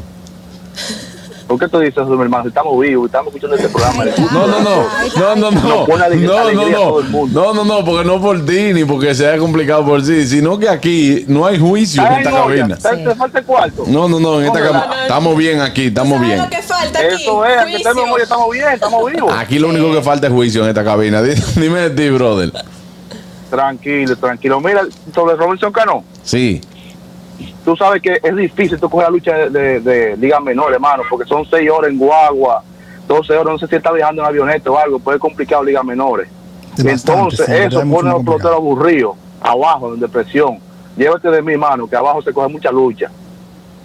¿Por 1.48 1.58
qué 1.58 1.66
tú 1.66 1.78
dices 1.78 1.96
eso, 1.96 2.06
mi 2.10 2.22
hermano? 2.22 2.42
Si 2.44 2.48
estamos 2.48 2.78
vivos, 2.78 3.06
estamos 3.06 3.28
escuchando 3.34 3.56
este 3.56 3.68
programa. 3.70 4.04
No, 4.32 4.46
no, 4.46 4.60
no. 4.60 4.84
No, 5.16 5.34
no, 5.36 5.50
no. 5.50 5.86
No, 5.86 6.52
no, 6.52 6.68
no. 6.68 7.26
No, 7.26 7.54
no, 7.54 7.64
no, 7.64 7.84
porque 7.84 8.04
no 8.06 8.20
por 8.20 8.44
ti 8.44 8.74
ni 8.74 8.84
porque 8.84 9.14
sea 9.14 9.38
complicado 9.38 9.82
por 9.86 10.04
sí, 10.04 10.26
sino 10.26 10.58
que 10.58 10.68
aquí 10.68 11.24
no 11.26 11.46
hay 11.46 11.58
juicio 11.58 12.04
en 12.06 12.12
esta 12.12 12.30
cabina. 12.30 12.76
¿Te 12.76 13.14
falta 13.14 13.38
el 13.38 13.44
cuarto? 13.46 13.84
No, 13.86 14.08
no, 14.08 14.20
no, 14.20 14.40
en 14.40 14.46
esta 14.46 14.60
cabina. 14.60 14.90
Estamos 15.02 15.36
bien 15.38 15.60
aquí, 15.62 15.86
estamos 15.86 16.18
¿Sabes 16.18 16.28
bien. 16.28 16.42
lo 16.42 16.50
que 16.50 16.62
falta 16.62 16.98
aquí? 16.98 17.14
Eso 17.22 17.44
es, 17.46 17.74
estamos 18.20 18.50
bien, 18.52 18.68
estamos 18.74 19.10
vivos. 19.10 19.32
Aquí 19.34 19.58
lo 19.58 19.68
único 19.70 19.90
que 19.92 20.02
falta 20.02 20.26
es 20.26 20.32
juicio 20.34 20.62
en 20.64 20.68
esta 20.68 20.84
cabina. 20.84 21.22
Di- 21.22 21.34
Dime 21.56 21.88
de 21.88 21.90
ti, 21.90 22.10
brother. 22.10 22.52
Tranquilo, 23.50 24.16
tranquilo. 24.16 24.60
Mira, 24.60 24.82
sobre 25.14 25.34
Robinson 25.36 25.72
Cano, 25.72 26.04
Sí. 26.22 26.60
Tú 27.64 27.76
sabes 27.76 28.02
que 28.02 28.20
es 28.22 28.36
difícil 28.36 28.78
tú 28.78 28.88
coger 28.88 29.08
la 29.08 29.10
lucha 29.10 29.34
de, 29.36 29.50
de, 29.50 29.80
de 29.80 30.16
liga 30.16 30.40
menor, 30.40 30.72
hermano, 30.72 31.02
porque 31.08 31.28
son 31.28 31.44
seis 31.46 31.70
horas 31.70 31.90
en 31.90 31.98
guagua, 31.98 32.62
12 33.06 33.32
horas, 33.32 33.52
no 33.54 33.58
sé 33.58 33.66
si 33.66 33.76
está 33.76 33.92
viajando 33.92 34.22
en 34.22 34.28
avioneta 34.28 34.70
o 34.70 34.78
algo, 34.78 34.98
puede 34.98 35.18
complicado 35.18 35.64
ligas 35.64 35.84
menores. 35.84 36.28
Es 36.76 36.84
bastante, 36.84 37.12
Entonces, 37.12 37.46
sí, 37.46 37.52
es 37.52 37.66
eso 37.66 37.80
pone 37.90 38.10
a 38.10 38.12
los 38.12 38.24
peloteros 38.24 38.56
aburridos, 38.56 39.16
abajo, 39.40 39.94
en 39.94 40.00
depresión. 40.00 40.58
Llévate 40.96 41.30
de 41.30 41.42
mi 41.42 41.56
mano, 41.56 41.88
que 41.88 41.96
abajo 41.96 42.22
se 42.22 42.32
coge 42.32 42.48
mucha 42.48 42.70
lucha. 42.70 43.10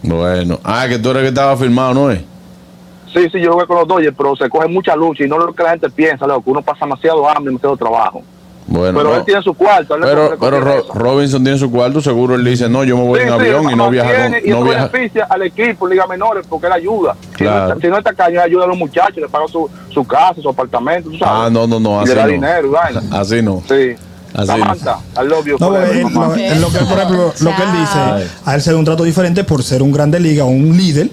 Bueno. 0.02 0.60
Ah, 0.64 0.86
que 0.90 1.00
tú 1.00 1.12
eres 1.12 1.24
que 1.24 1.30
estaba 1.30 1.56
firmado, 1.56 1.94
¿no 1.94 2.12
es? 2.12 2.22
Sí, 3.14 3.30
sí, 3.32 3.40
yo 3.40 3.54
jugué 3.54 3.68
con 3.68 3.78
los 3.78 3.88
Dodgers, 3.88 4.16
pero 4.18 4.36
se 4.36 4.50
coge 4.50 4.68
mucha 4.68 4.96
lucha 4.96 5.24
y 5.24 5.28
no 5.28 5.38
lo 5.38 5.54
que 5.54 5.64
la 5.64 5.72
gente 5.72 5.90
piensa, 5.90 6.26
loco, 6.26 6.50
uno 6.50 6.62
pasa 6.62 6.86
demasiado 6.86 7.28
hambre, 7.30 7.46
demasiado 7.46 7.78
trabajo. 7.78 8.24
Bueno. 8.66 8.98
pero 8.98 9.10
no. 9.12 9.16
él 9.18 9.26
tiene 9.26 9.42
su 9.42 9.54
cuarto. 9.54 9.96
Pero, 10.02 10.36
pero 10.40 10.60
Ro-. 10.62 10.86
Robinson 10.94 11.44
tiene 11.44 11.58
su 11.60 11.70
cuarto, 11.70 12.02
seguro 12.02 12.36
él 12.36 12.44
dice, 12.46 12.70
no, 12.70 12.84
yo 12.84 12.98
me 12.98 13.04
voy 13.04 13.20
Sí, 13.20 13.24
en 13.28 13.30
sí, 13.30 13.34
avión 13.36 13.70
y 13.72 13.76
no 13.76 13.90
viaja 13.90 14.10
con, 14.30 14.36
y 14.46 14.50
no 14.50 14.64
viaja. 14.64 14.88
beneficia 14.88 15.28
al 15.30 15.42
equipo, 15.44 15.88
Liga 15.88 16.08
Menores, 16.08 16.46
porque 16.48 16.68
él 16.68 16.74
ayuda. 16.74 17.16
Si, 17.38 17.44
no 17.44 17.80
si 17.80 17.88
no 17.88 17.98
está 17.98 18.26
ayuda 18.26 18.64
a 18.64 18.68
los 18.68 18.78
muchachos, 18.78 19.18
le 19.18 19.28
paga 19.28 19.48
su, 19.48 19.70
su 19.90 20.06
casa, 20.06 20.42
su 20.42 20.50
apartamento, 20.50 21.10
tú 21.10 21.18
sabes. 21.18 21.48
Ah, 21.48 21.50
no, 21.52 21.68
no, 21.68 21.80
no, 21.80 22.00
Y 22.02 22.04
así 22.04 22.10
le 22.10 22.16
da 22.16 22.26
no. 22.26 22.32
dinero. 22.32 22.74
Así 23.12 23.42
no. 23.42 23.62
Sí. 23.68 23.96
Así 24.36 24.48
Samantha, 24.48 24.98
I 25.22 25.28
love 25.28 25.46
you 25.46 25.58
No, 25.60 25.68
forever, 25.68 25.96
él- 25.96 26.60
lo, 26.62 26.72
que, 26.72 26.80
por 26.80 26.98
ejemplo, 26.98 27.34
lo 27.40 27.56
que 27.56 27.62
él 27.62 27.72
dice, 27.80 28.00
a 28.46 28.56
él 28.56 28.62
se 28.64 28.72
da 28.72 28.78
un 28.78 28.86
trato 28.86 29.04
diferente 29.04 29.44
por 29.44 29.62
ser 29.62 29.84
un 29.84 29.92
grande 29.92 30.20
liga 30.20 30.44
o 30.44 30.48
un 30.48 30.76
líder 30.76 31.12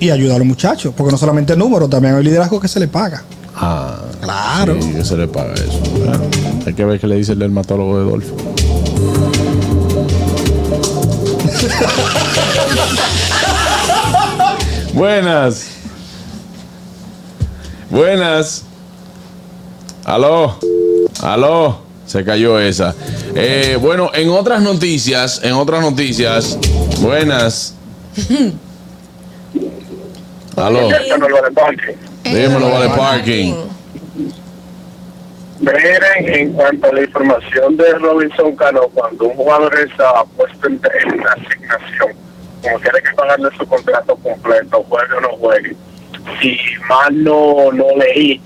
y 0.00 0.10
ayudar 0.10 0.36
a 0.36 0.38
los 0.38 0.46
muchachos. 0.46 0.92
Porque 0.96 1.12
no 1.12 1.18
solamente 1.18 1.52
el 1.54 1.58
número, 1.58 1.88
también 1.88 2.14
hay 2.14 2.24
liderazgo 2.24 2.60
que 2.60 2.68
se 2.68 2.78
le 2.80 2.88
paga. 2.88 3.22
Ah, 3.56 3.96
Claro. 4.20 4.76
Sí, 4.80 4.92
que 4.92 5.04
se 5.04 5.16
le 5.16 5.28
paga 5.28 5.54
eso. 5.54 5.80
Claro. 6.02 6.24
Hay 6.66 6.74
que 6.74 6.84
ver 6.84 7.00
qué 7.00 7.06
le 7.06 7.16
dice 7.16 7.32
el 7.32 7.38
dermatólogo 7.38 7.98
de 7.98 8.04
Dolph. 8.10 8.26
Buenas. 14.94 15.66
Buenas. 17.90 18.62
Aló. 20.04 20.56
Aló. 21.22 21.78
Se 22.06 22.24
cayó 22.24 22.58
esa. 22.58 22.94
Eh, 23.34 23.78
bueno, 23.80 24.10
en 24.14 24.30
otras 24.30 24.62
noticias, 24.62 25.40
en 25.42 25.52
otras 25.52 25.82
noticias. 25.82 26.58
Buenas. 27.00 27.74
Aló. 30.60 30.88
Dímelo, 32.24 32.70
vale 32.70 32.88
parking. 32.90 33.54
Miren, 35.60 36.34
en 36.34 36.52
cuanto 36.52 36.88
a 36.88 36.92
la 36.92 37.02
información 37.02 37.76
de 37.76 37.92
Robinson 37.94 38.54
Cano, 38.54 38.82
cuando 38.94 39.24
un 39.26 39.34
jugador 39.36 39.76
está 39.80 40.24
puesto 40.36 40.68
en, 40.68 40.74
en 40.74 41.26
asignación, 41.26 42.12
como 42.62 42.78
tiene 42.78 43.02
que 43.02 43.14
pagarle 43.16 43.48
su 43.56 43.66
contrato 43.66 44.14
completo, 44.16 44.84
juegue 44.88 45.14
o 45.14 45.20
no 45.20 45.28
juegue, 45.30 45.76
si 46.40 46.58
mal 46.88 47.24
no, 47.24 47.72
no 47.72 47.86
leí, 47.96 48.40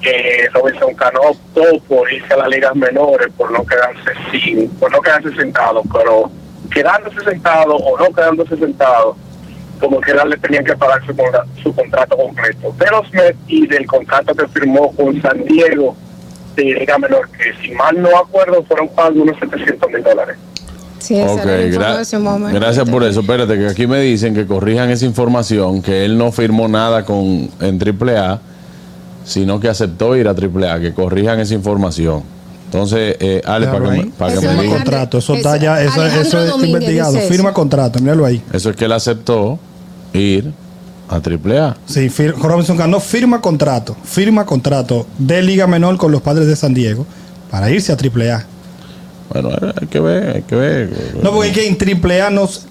que 0.00 0.48
Robinson 0.52 0.94
Cano 0.94 1.20
optó 1.20 1.62
por 1.88 2.12
irse 2.12 2.34
a 2.34 2.38
las 2.38 2.48
ligas 2.48 2.74
menores, 2.74 3.28
por 3.36 3.50
no 3.50 3.64
quedarse 3.64 4.12
sin, 4.30 4.68
por 4.70 4.90
no 4.90 5.00
quedarse 5.00 5.34
sentado, 5.34 5.82
pero 5.92 6.30
quedándose 6.72 7.20
sentado 7.20 7.76
o 7.76 7.98
no 7.98 8.12
quedándose 8.12 8.56
sentado, 8.56 9.16
como 9.78 10.00
que 10.00 10.12
le 10.14 10.36
tenían 10.38 10.64
que 10.64 10.76
pagar 10.76 11.00
su, 11.06 11.14
su 11.62 11.74
contrato 11.74 12.16
completo. 12.16 12.74
De 12.78 12.86
los 12.90 13.12
Mets 13.12 13.38
y 13.48 13.66
del 13.66 13.86
contrato 13.86 14.34
que 14.34 14.46
firmó 14.48 14.92
con 14.92 15.20
San 15.22 15.44
Diego 15.44 15.96
de 16.56 16.64
Liga 16.64 16.98
Menor, 16.98 17.28
que 17.30 17.52
si 17.66 17.72
mal 17.74 18.00
no 18.00 18.16
acuerdo 18.16 18.64
fueron 18.64 18.88
pagos 18.88 19.16
unos 19.16 19.38
700 19.38 19.90
mil 19.90 20.02
dólares. 20.02 20.36
Sí, 20.98 21.16
esa 21.18 21.32
Ok, 21.34 21.40
era 21.44 21.56
la 21.56 22.02
gra- 22.02 22.52
gracias 22.52 22.88
por 22.88 23.04
eso. 23.04 23.20
Espérate, 23.20 23.56
que 23.58 23.66
aquí 23.68 23.86
me 23.86 24.00
dicen 24.00 24.34
que 24.34 24.46
corrijan 24.46 24.90
esa 24.90 25.04
información, 25.04 25.82
que 25.82 26.04
él 26.04 26.16
no 26.18 26.32
firmó 26.32 26.66
nada 26.66 27.04
con 27.04 27.48
en 27.60 27.78
AAA, 27.80 28.40
sino 29.24 29.60
que 29.60 29.68
aceptó 29.68 30.16
ir 30.16 30.26
a 30.28 30.32
AAA, 30.34 30.80
que 30.80 30.94
corrijan 30.94 31.38
esa 31.40 31.54
información. 31.54 32.22
Entonces, 32.64 33.16
eh, 33.20 33.42
Ale, 33.44 33.66
para 33.68 33.78
que, 33.84 33.90
me- 33.90 34.06
para 34.06 34.34
que 34.34 34.40
me 34.48 34.62
diga. 34.62 34.76
Contrato, 34.76 35.18
eso 35.18 35.34
está 35.34 35.54
eso- 35.56 35.64
ya, 35.64 35.82
eso, 35.82 36.04
eso 36.04 36.40
es 36.42 36.50
Domínguez 36.50 36.70
investigado. 36.82 37.18
Firma 37.28 37.50
eso. 37.50 37.54
contrato, 37.54 38.00
míralo 38.00 38.24
ahí. 38.24 38.42
Eso 38.52 38.70
es 38.70 38.76
que 38.76 38.86
él 38.86 38.92
aceptó 38.92 39.58
ir 40.18 40.52
a 41.08 41.16
AAA. 41.16 41.76
Sí, 41.86 42.08
Robinson 42.08 42.76
Cano 42.76 43.00
firma 43.00 43.40
contrato, 43.40 43.96
firma 44.04 44.44
contrato 44.44 45.06
de 45.18 45.42
Liga 45.42 45.66
Menor 45.66 45.96
con 45.98 46.10
los 46.12 46.22
padres 46.22 46.46
de 46.48 46.56
San 46.56 46.74
Diego 46.74 47.06
para 47.50 47.70
irse 47.70 47.92
a 47.92 47.96
AAA. 47.96 48.44
Bueno, 49.32 49.50
hay 49.80 49.86
que 49.88 50.00
ver, 50.00 50.36
hay 50.36 50.42
que 50.42 50.54
ver. 50.54 50.90
No, 51.22 51.30
porque 51.32 51.48
es 51.48 51.54
que 51.54 51.66
en 51.66 51.76
AAA 52.02 52.30
nos, 52.30 52.66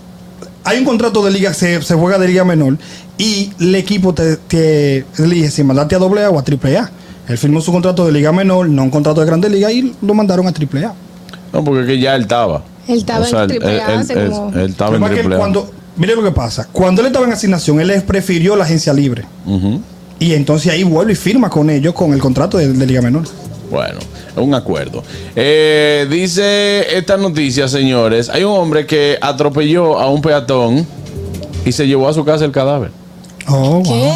hay 0.63 0.79
un 0.79 0.85
contrato 0.85 1.23
de 1.23 1.31
liga, 1.31 1.53
se, 1.53 1.81
se 1.81 1.95
juega 1.95 2.17
de 2.17 2.27
Liga 2.27 2.43
Menor 2.45 2.77
y 3.17 3.51
el 3.59 3.75
equipo 3.75 4.13
te, 4.13 4.37
te 4.37 5.05
elige 5.17 5.51
si 5.51 5.63
mandarte 5.63 5.95
a 5.95 5.99
AA 5.99 6.29
o 6.29 6.39
a 6.39 6.43
AAA. 6.43 6.91
Él 7.27 7.37
firmó 7.37 7.59
su 7.59 7.71
contrato 7.71 8.05
de 8.05 8.11
Liga 8.11 8.31
Menor, 8.31 8.69
no 8.69 8.83
un 8.83 8.89
contrato 8.91 9.19
de 9.21 9.27
Grande 9.27 9.49
Liga 9.49 9.71
y 9.71 9.95
lo 10.01 10.13
mandaron 10.13 10.45
a 10.47 10.51
AAA. 10.51 10.93
No, 11.53 11.63
porque 11.63 11.81
es 11.81 11.87
que 11.87 11.99
ya 11.99 12.15
él 12.15 12.23
estaba. 12.23 12.61
Él 12.87 12.99
estaba 12.99 13.27
en 13.27 13.35
AAA 13.35 13.47
él- 14.01 14.33
él- 14.55 14.69
estaba 14.69 14.95
en 14.97 15.03
AAA. 15.03 15.37
cuando, 15.37 15.71
mire 15.95 16.15
lo 16.15 16.23
que 16.23 16.31
pasa, 16.31 16.67
cuando 16.71 17.01
él 17.01 17.07
estaba 17.07 17.25
en 17.25 17.33
asignación, 17.33 17.79
él 17.79 17.87
les 17.87 18.03
prefirió 18.03 18.55
la 18.55 18.63
agencia 18.63 18.93
libre. 18.93 19.25
Y 20.19 20.33
entonces 20.33 20.71
ahí 20.71 20.83
vuelve 20.83 21.13
y 21.13 21.15
firma 21.15 21.49
con 21.49 21.69
ellos 21.69 21.93
con 21.93 22.13
el 22.13 22.19
contrato 22.19 22.57
de, 22.57 22.71
de 22.71 22.85
Liga 22.85 23.01
Menor. 23.01 23.23
Bueno, 23.69 23.99
es 23.99 24.37
un 24.37 24.53
acuerdo. 24.53 25.03
Eh, 25.35 26.07
dice 26.09 26.97
esta 26.97 27.17
noticia, 27.17 27.67
señores. 27.67 28.29
Hay 28.29 28.43
un 28.43 28.51
hombre 28.51 28.85
que 28.85 29.17
atropelló 29.19 29.99
a 29.99 30.09
un 30.09 30.21
peatón 30.21 30.85
y 31.65 31.71
se 31.71 31.87
llevó 31.87 32.07
a 32.07 32.13
su 32.13 32.23
casa 32.23 32.45
el 32.45 32.51
cadáver. 32.51 32.91
Oh, 33.47 33.81
wow. 33.83 34.13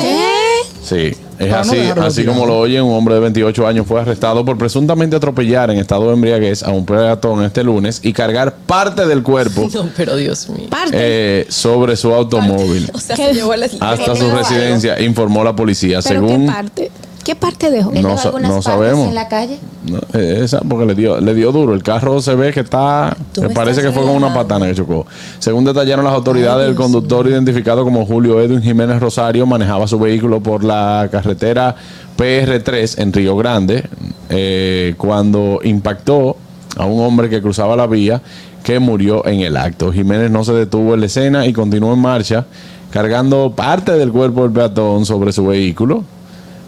Sí, 0.84 1.14
es 1.40 1.50
no 1.50 1.58
así, 1.58 1.78
así 1.80 2.22
tirado. 2.22 2.38
como 2.40 2.46
lo 2.48 2.60
oyen, 2.60 2.84
un 2.84 2.94
hombre 2.96 3.16
de 3.16 3.22
28 3.22 3.68
años 3.68 3.88
fue 3.88 4.00
arrestado 4.02 4.44
por 4.46 4.58
presuntamente 4.58 5.16
atropellar 5.16 5.72
en 5.72 5.78
estado 5.80 6.08
de 6.08 6.14
embriaguez 6.14 6.64
a 6.64 6.72
un 6.72 6.86
peatón 6.86 7.44
este 7.44 7.64
lunes 7.64 8.02
y 8.04 8.14
cargar 8.14 8.54
parte 8.68 9.06
del 9.08 9.24
cuerpo 9.24 9.68
No, 9.74 9.90
pero 9.96 10.16
Dios 10.16 10.50
mío. 10.50 10.68
Parte. 10.70 10.92
eh, 10.94 11.46
sobre 11.50 11.96
su 11.96 12.14
automóvil 12.14 12.90
O 12.94 13.00
sea, 13.00 13.16
se 13.16 13.34
llevó 13.34 13.56
la 13.56 13.68
hasta 13.80 14.16
su 14.16 14.30
residencia, 14.32 15.00
informó 15.02 15.44
la 15.44 15.56
policía. 15.56 16.00
¿Pero 16.04 16.28
Según 16.28 16.46
qué 16.46 16.52
parte? 16.52 16.92
¿Qué 17.30 17.36
parte 17.36 17.70
dejó? 17.70 17.92
¿Le 17.92 18.02
No 18.02 18.10
dejó 18.10 18.20
sa- 18.22 18.28
algunas 18.30 18.50
no 18.50 18.56
partes 18.56 18.74
sabemos. 18.74 19.08
en 19.10 19.14
la 19.14 19.28
calle? 19.28 19.60
No, 19.88 20.00
eh, 20.20 20.40
esa 20.44 20.62
porque 20.62 20.88
le 20.88 20.96
dio, 20.96 21.22
le 21.22 21.36
dio 21.36 21.52
duro. 21.52 21.76
El 21.76 21.84
carro 21.84 22.20
se 22.24 22.34
ve 22.34 22.52
que 22.52 22.62
está. 22.62 23.16
Me 23.40 23.50
me 23.50 23.54
parece 23.54 23.84
que 23.84 23.92
fue 23.92 24.02
con 24.02 24.16
una 24.16 24.34
patana 24.34 24.66
que 24.66 24.74
chocó. 24.74 25.06
Según 25.38 25.64
detallaron 25.64 26.04
las 26.06 26.16
autoridades, 26.16 26.68
el 26.68 26.74
conductor 26.74 27.28
identificado 27.28 27.84
como 27.84 28.04
Julio 28.08 28.42
Edwin 28.42 28.64
Jiménez 28.64 29.00
Rosario 29.00 29.46
manejaba 29.46 29.86
su 29.88 30.00
vehículo 30.00 30.42
por 30.42 30.64
la 30.64 31.08
carretera 31.12 31.76
PR3 32.18 32.98
en 33.00 33.14
Río 33.14 33.38
Grande 33.38 33.84
eh, 34.30 34.96
cuando 34.98 35.60
impactó 35.64 36.36
a 36.78 36.86
un 36.86 37.00
hombre 37.06 37.30
que 37.30 37.44
cruzaba 37.44 37.76
la 37.76 37.86
vía 37.86 38.24
que 38.64 38.80
murió 38.80 39.24
en 39.28 39.42
el 39.42 39.56
acto. 39.56 39.92
Jiménez 39.94 40.32
no 40.32 40.44
se 40.44 40.54
detuvo 40.54 40.96
en 40.96 41.02
la 41.02 41.06
escena 41.06 41.46
y 41.46 41.54
continuó 41.54 41.94
en 41.94 42.00
marcha 42.00 42.46
cargando 42.90 43.54
parte 43.56 43.92
del 43.92 44.12
cuerpo 44.12 44.42
del 44.42 44.52
peatón 44.52 45.06
sobre 45.06 45.32
su 45.32 45.46
vehículo. 45.46 46.04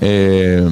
Eh, 0.02 0.68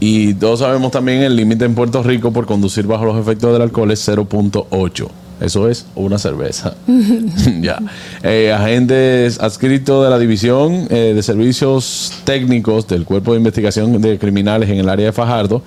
y 0.00 0.34
todos 0.34 0.60
sabemos 0.60 0.92
también 0.92 1.22
el 1.22 1.34
límite 1.34 1.64
en 1.64 1.74
Puerto 1.74 2.02
Rico 2.02 2.32
por 2.32 2.46
conducir 2.46 2.86
bajo 2.86 3.04
los 3.04 3.18
efectos 3.18 3.52
del 3.52 3.62
alcohol 3.62 3.90
es 3.90 4.06
0.8. 4.06 5.08
Eso 5.40 5.68
es 5.68 5.86
una 5.94 6.18
cerveza. 6.18 6.74
ya. 7.60 7.78
Eh, 8.22 8.52
agentes 8.52 9.40
adscritos 9.40 10.04
de 10.04 10.10
la 10.10 10.18
División 10.18 10.86
eh, 10.90 11.12
de 11.14 11.22
Servicios 11.22 12.12
Técnicos 12.24 12.86
del 12.88 13.04
Cuerpo 13.04 13.32
de 13.32 13.38
Investigación 13.38 14.00
de 14.00 14.18
Criminales 14.18 14.68
en 14.68 14.78
el 14.78 14.88
área 14.88 15.06
de 15.06 15.12
Fajardo, 15.12 15.62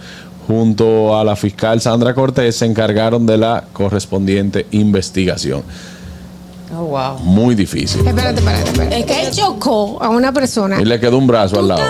junto 0.47 1.17
a 1.17 1.23
la 1.23 1.35
fiscal 1.35 1.79
Sandra 1.79 2.13
Cortés, 2.13 2.57
se 2.57 2.65
encargaron 2.65 3.25
de 3.25 3.37
la 3.37 3.65
correspondiente 3.71 4.65
investigación. 4.71 5.63
Oh, 6.73 6.85
wow. 6.85 7.19
Muy 7.19 7.55
difícil. 7.55 8.05
Espérate, 8.05 8.39
espérate, 8.39 8.69
espérate. 8.69 8.99
Es 8.99 9.05
que 9.05 9.25
él 9.25 9.31
chocó 9.31 10.01
a 10.01 10.09
una 10.09 10.33
persona. 10.33 10.81
Y 10.81 10.85
le 10.85 10.99
quedó 10.99 11.17
un 11.17 11.27
brazo 11.27 11.59
al 11.59 11.67
lado. 11.67 11.81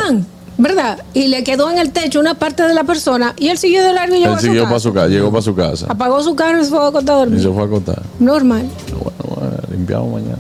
¿Verdad? 0.62 1.00
Y 1.16 1.28
le 1.28 1.44
quedó 1.44 1.72
en 1.72 1.80
el 1.80 1.92
techo 1.92 2.20
una 2.20 2.36
parte 2.36 2.62
de 2.64 2.74
la 2.76 2.84
persona 2.84 3.34
y 3.38 3.48
él 3.50 3.58
siguió 3.58 3.84
de 3.84 3.94
largo 3.94 4.16
y 4.16 4.20
llegó 4.20 4.34
Él 4.34 4.38
a 4.38 4.40
su 4.42 4.46
siguió 4.46 4.62
casa. 4.62 4.70
para 4.70 4.80
su 4.80 4.94
casa, 4.94 5.08
llegó 5.08 5.32
para 5.32 5.42
su 5.42 5.56
casa. 5.56 5.86
Apagó 5.90 6.22
su 6.24 6.36
carro 6.36 6.62
y 6.62 6.64
se 6.66 6.70
fue 6.70 6.80
a 6.84 6.88
acostar 6.88 7.16
a 7.16 7.18
Y 7.18 7.22
dormir. 7.22 7.42
se 7.42 7.50
fue 7.50 7.62
a 7.64 7.66
acostar. 7.66 8.02
Normal. 8.20 8.70
Bueno, 8.92 9.36
bueno, 9.42 9.58
limpiamos 9.72 10.14
mañana. 10.14 10.38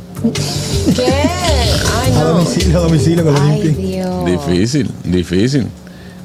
¿Qué? 0.96 1.06
Ay, 1.06 2.14
A 2.16 2.20
no. 2.24 2.30
domicilio, 2.34 2.78
a 2.78 2.82
domicilio 2.82 3.24
que 3.24 3.32
lo 3.32 3.42
Ay, 3.42 3.62
limpien. 3.64 3.88
Dios. 3.92 4.26
Difícil, 4.26 4.92
difícil. 5.04 5.62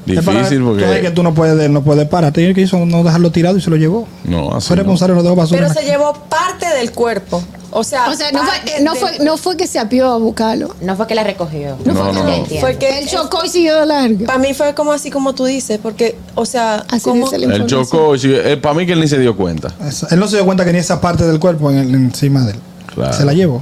Es 0.05 0.13
Difícil 0.25 0.59
tú 0.59 0.79
sabes 0.79 0.87
que 0.87 0.87
porque. 1.01 1.11
tú 1.11 1.23
no 1.23 1.33
puedes, 1.33 1.69
no 1.69 1.83
puedes 1.83 2.07
parar. 2.07 2.31
Tiene 2.31 2.53
que 2.53 2.61
hizo 2.61 2.77
no 2.85 3.03
dejarlo 3.03 3.29
tirado 3.31 3.57
y 3.57 3.61
se 3.61 3.69
lo 3.69 3.75
llevó. 3.75 4.07
No, 4.23 4.55
así. 4.55 4.67
Fue 4.67 4.77
responsable, 4.77 5.15
no 5.15 5.23
dejó 5.23 5.35
basura. 5.35 5.59
Pero 5.67 5.73
se 5.73 5.85
llevó 5.85 6.13
parte 6.29 6.65
del 6.77 6.91
cuerpo. 6.93 7.43
O 7.69 7.83
sea, 7.83 8.09
O 8.09 8.13
sea, 8.15 8.31
no 8.31 8.39
fue, 8.43 8.81
no, 8.81 8.95
fue, 8.95 9.19
no 9.19 9.37
fue 9.37 9.57
que 9.57 9.67
se 9.67 9.77
apió 9.77 10.07
a 10.07 10.17
buscarlo. 10.17 10.73
No 10.81 10.95
fue 10.95 11.05
que 11.05 11.15
la 11.15 11.23
recogió. 11.23 11.75
No, 11.85 11.93
no, 11.93 12.13
no. 12.13 12.29
Entiendo. 12.29 12.65
Fue 12.65 12.77
que 12.77 12.99
Él 12.99 13.07
chocó 13.07 13.43
y 13.45 13.49
siguió 13.49 13.79
de 13.81 13.85
largo. 13.85 14.25
Para 14.25 14.39
mí 14.39 14.53
fue 14.53 14.73
como 14.73 14.93
así 14.93 15.09
como 15.11 15.33
tú 15.35 15.45
dices, 15.45 15.79
porque, 15.81 16.17
o 16.35 16.45
sea, 16.45 16.85
Así 16.89 17.09
Él 17.09 17.65
chocó. 17.67 18.13
para 18.61 18.73
mí 18.73 18.85
que 18.85 18.93
él 18.93 19.01
ni 19.01 19.07
se 19.07 19.19
dio 19.19 19.35
cuenta. 19.35 19.73
Él 20.11 20.19
no 20.19 20.27
se 20.27 20.37
dio 20.37 20.45
cuenta 20.45 20.63
que 20.63 20.71
ni 20.71 20.79
esa 20.79 21.01
parte 21.01 21.25
del 21.25 21.39
cuerpo 21.39 21.69
en 21.69 21.77
el- 21.79 21.93
encima 21.95 22.45
de 22.45 22.51
él. 22.53 22.59
Claro. 22.93 23.13
Se 23.13 23.25
la 23.25 23.33
llevó. 23.33 23.61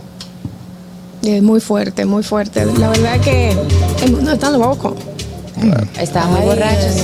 Es 1.24 1.41
muy 1.41 1.60
fuerte, 1.60 2.06
muy 2.06 2.22
fuerte. 2.22 2.63
La 2.78 2.89
verdad 2.89 3.20
que 3.20 3.52
el 4.04 4.12
mundo 4.12 4.34
está 4.34 4.52
loco. 4.52 4.96
Estaban 6.00 6.32
muy 6.32 6.41
borrachos. 6.41 6.96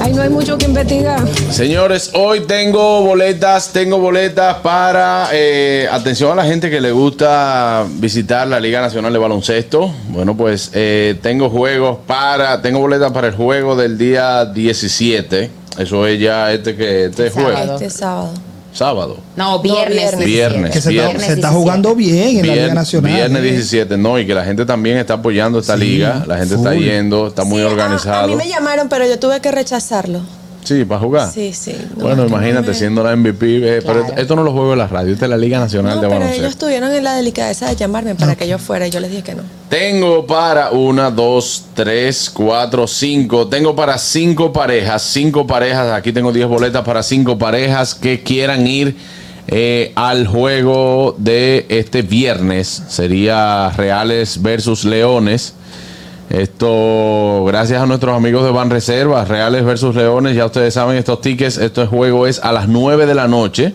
Ahí 0.00 0.12
no 0.12 0.22
hay 0.22 0.28
mucho 0.28 0.58
que 0.58 0.66
investigar. 0.66 1.20
Señores, 1.50 2.10
hoy 2.14 2.40
tengo 2.40 3.02
boletas, 3.02 3.70
tengo 3.72 3.98
boletas 3.98 4.56
para 4.56 5.28
eh, 5.32 5.88
atención 5.90 6.32
a 6.32 6.34
la 6.34 6.44
gente 6.44 6.70
que 6.70 6.80
le 6.80 6.92
gusta 6.92 7.86
visitar 7.94 8.46
la 8.48 8.60
Liga 8.60 8.80
Nacional 8.80 9.12
de 9.12 9.18
Baloncesto. 9.18 9.90
Bueno, 10.08 10.36
pues 10.36 10.70
eh, 10.74 11.16
tengo 11.22 11.48
juegos 11.48 11.98
para, 12.06 12.60
tengo 12.60 12.80
boletas 12.80 13.12
para 13.12 13.28
el 13.28 13.34
juego 13.34 13.74
del 13.76 13.96
día 13.96 14.44
17. 14.44 15.50
Eso 15.78 16.06
es 16.06 16.20
ya 16.20 16.52
este 16.52 16.76
que 16.76 17.06
este 17.06 17.30
Sábado. 17.30 17.56
juego, 17.56 17.74
este 17.74 17.90
sábado. 17.90 18.30
Sábado. 18.76 19.16
No, 19.36 19.58
viernes. 19.60 19.96
viernes. 19.96 20.26
Viernes. 20.26 20.70
Que 20.72 20.80
se, 20.80 20.90
está, 20.90 21.02
Viernes 21.08 21.26
se 21.26 21.32
está 21.32 21.48
17. 21.48 21.54
jugando 21.54 21.94
bien 21.94 22.28
en 22.38 22.46
la 22.46 22.54
Liga 22.54 22.66
Vier- 22.68 22.74
Nacional. 22.74 23.12
Viernes 23.12 23.42
¿eh? 23.42 23.50
17, 23.52 23.96
no, 23.96 24.18
y 24.18 24.26
que 24.26 24.34
la 24.34 24.44
gente 24.44 24.64
también 24.64 24.98
está 24.98 25.14
apoyando 25.14 25.58
esta 25.58 25.74
Sí, 25.76 25.80
liga. 25.80 26.24
La 26.26 26.36
gente 26.38 26.54
está 26.54 26.72
full. 26.72 26.82
yendo, 26.84 27.26
está 27.28 27.44
muy 27.44 27.60
Sí, 27.60 27.66
a- 27.66 27.70
organizado. 27.70 28.24
A, 28.24 28.26
mí 28.26 28.36
me 28.36 28.48
llamaron, 28.48 28.88
pero 28.88 29.06
yo 29.06 29.18
tuve 29.18 29.40
que 29.40 29.50
rechazarlo. 29.50 30.20
Sí, 30.66 30.84
para 30.84 31.00
jugar. 31.00 31.30
Sí, 31.32 31.52
sí. 31.52 31.76
no, 31.96 32.02
bueno, 32.02 32.22
no 32.24 32.28
imagínate 32.28 32.74
siendo 32.74 33.02
la 33.04 33.14
MVP, 33.14 33.76
eh, 33.78 33.82
pero 33.86 34.04
esto 34.16 34.34
no 34.34 34.42
lo 34.42 34.52
juego 34.52 34.72
en 34.72 34.78
la 34.78 34.88
radio, 34.88 35.12
esta 35.12 35.26
es 35.26 35.30
la 35.30 35.36
Liga 35.36 35.60
Nacional 35.60 35.94
No, 35.96 36.00
de 36.02 36.08
pero 36.08 36.18
Baloncesto. 36.18 36.44
ellos 36.44 36.56
tuvieron 36.58 36.92
en 36.92 37.04
la 37.04 37.14
delicadeza 37.14 37.68
de 37.68 37.76
llamarme 37.76 38.14
para 38.16 38.34
que 38.34 38.48
yo 38.48 38.58
fuera 38.58 38.86
y 38.86 38.90
yo 38.90 38.98
les 38.98 39.10
dije 39.10 39.22
que 39.22 39.34
no. 39.36 39.42
Tengo 39.68 40.26
para 40.26 40.70
una, 40.70 41.10
dos, 41.10 41.66
tres, 41.74 42.30
cuatro, 42.30 42.86
cinco. 42.86 43.46
Tengo 43.48 43.74
para 43.76 43.96
cinco 43.98 44.52
parejas. 44.52 45.02
Cinco 45.02 45.46
parejas. 45.46 45.92
Aquí 45.92 46.12
tengo 46.12 46.32
10 46.32 46.46
boletas 46.48 46.84
para 46.84 47.02
cinco 47.02 47.36
parejas 47.38 47.94
que 47.94 48.22
quieran 48.22 48.66
ir 48.66 48.96
eh, 49.48 49.92
al 49.94 50.26
juego 50.26 51.14
de 51.18 51.66
este 51.68 52.02
viernes. 52.02 52.82
Sería 52.88 53.70
Reales 53.70 54.42
versus 54.42 54.84
Leones. 54.84 55.54
Esto, 56.30 57.44
gracias 57.46 57.80
a 57.80 57.86
nuestros 57.86 58.16
amigos 58.16 58.44
de 58.44 58.50
Ban 58.50 58.68
Reservas, 58.68 59.28
Reales 59.28 59.64
versus 59.64 59.94
Leones. 59.94 60.34
Ya 60.34 60.46
ustedes 60.46 60.74
saben, 60.74 60.96
estos 60.96 61.20
tickets, 61.20 61.56
este 61.56 61.86
juego 61.86 62.26
es 62.26 62.40
a 62.40 62.52
las 62.52 62.68
9 62.68 63.06
de 63.06 63.14
la 63.14 63.28
noche 63.28 63.74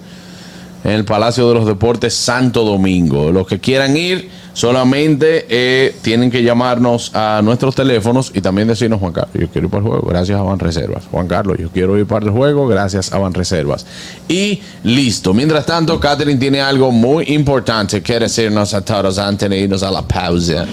en 0.83 0.91
el 0.91 1.05
Palacio 1.05 1.47
de 1.47 1.53
los 1.53 1.65
Deportes 1.65 2.13
Santo 2.13 2.63
Domingo. 2.63 3.31
Los 3.31 3.47
que 3.47 3.59
quieran 3.59 3.95
ir, 3.95 4.29
solamente 4.53 5.45
eh, 5.49 5.95
tienen 6.01 6.29
que 6.31 6.43
llamarnos 6.43 7.15
a 7.15 7.41
nuestros 7.43 7.75
teléfonos 7.75 8.31
y 8.33 8.41
también 8.41 8.67
decirnos, 8.67 8.99
Juan 8.99 9.13
Carlos, 9.13 9.35
yo 9.39 9.47
quiero 9.47 9.67
ir 9.67 9.71
para 9.71 9.83
el 9.83 9.89
juego, 9.89 10.07
gracias 10.07 10.39
a 10.39 10.43
Ban 10.43 10.59
Reservas. 10.59 11.03
Juan 11.09 11.27
Carlos, 11.27 11.57
yo 11.59 11.69
quiero 11.69 11.97
ir 11.97 12.05
para 12.05 12.25
el 12.25 12.31
juego, 12.31 12.67
gracias 12.67 13.13
a 13.13 13.17
Ban 13.17 13.33
Reservas. 13.33 13.85
Y 14.27 14.61
listo. 14.83 15.33
Mientras 15.33 15.65
tanto, 15.65 15.99
Catherine 15.99 16.39
tiene 16.39 16.61
algo 16.61 16.91
muy 16.91 17.25
importante 17.29 18.01
que 18.01 18.19
decirnos 18.19 18.73
a 18.73 18.83
todos 18.83 19.17
antes 19.19 19.49
de 19.49 19.57
irnos 19.57 19.83
a 19.83 19.91
la 19.91 20.01
pausa. 20.01 20.65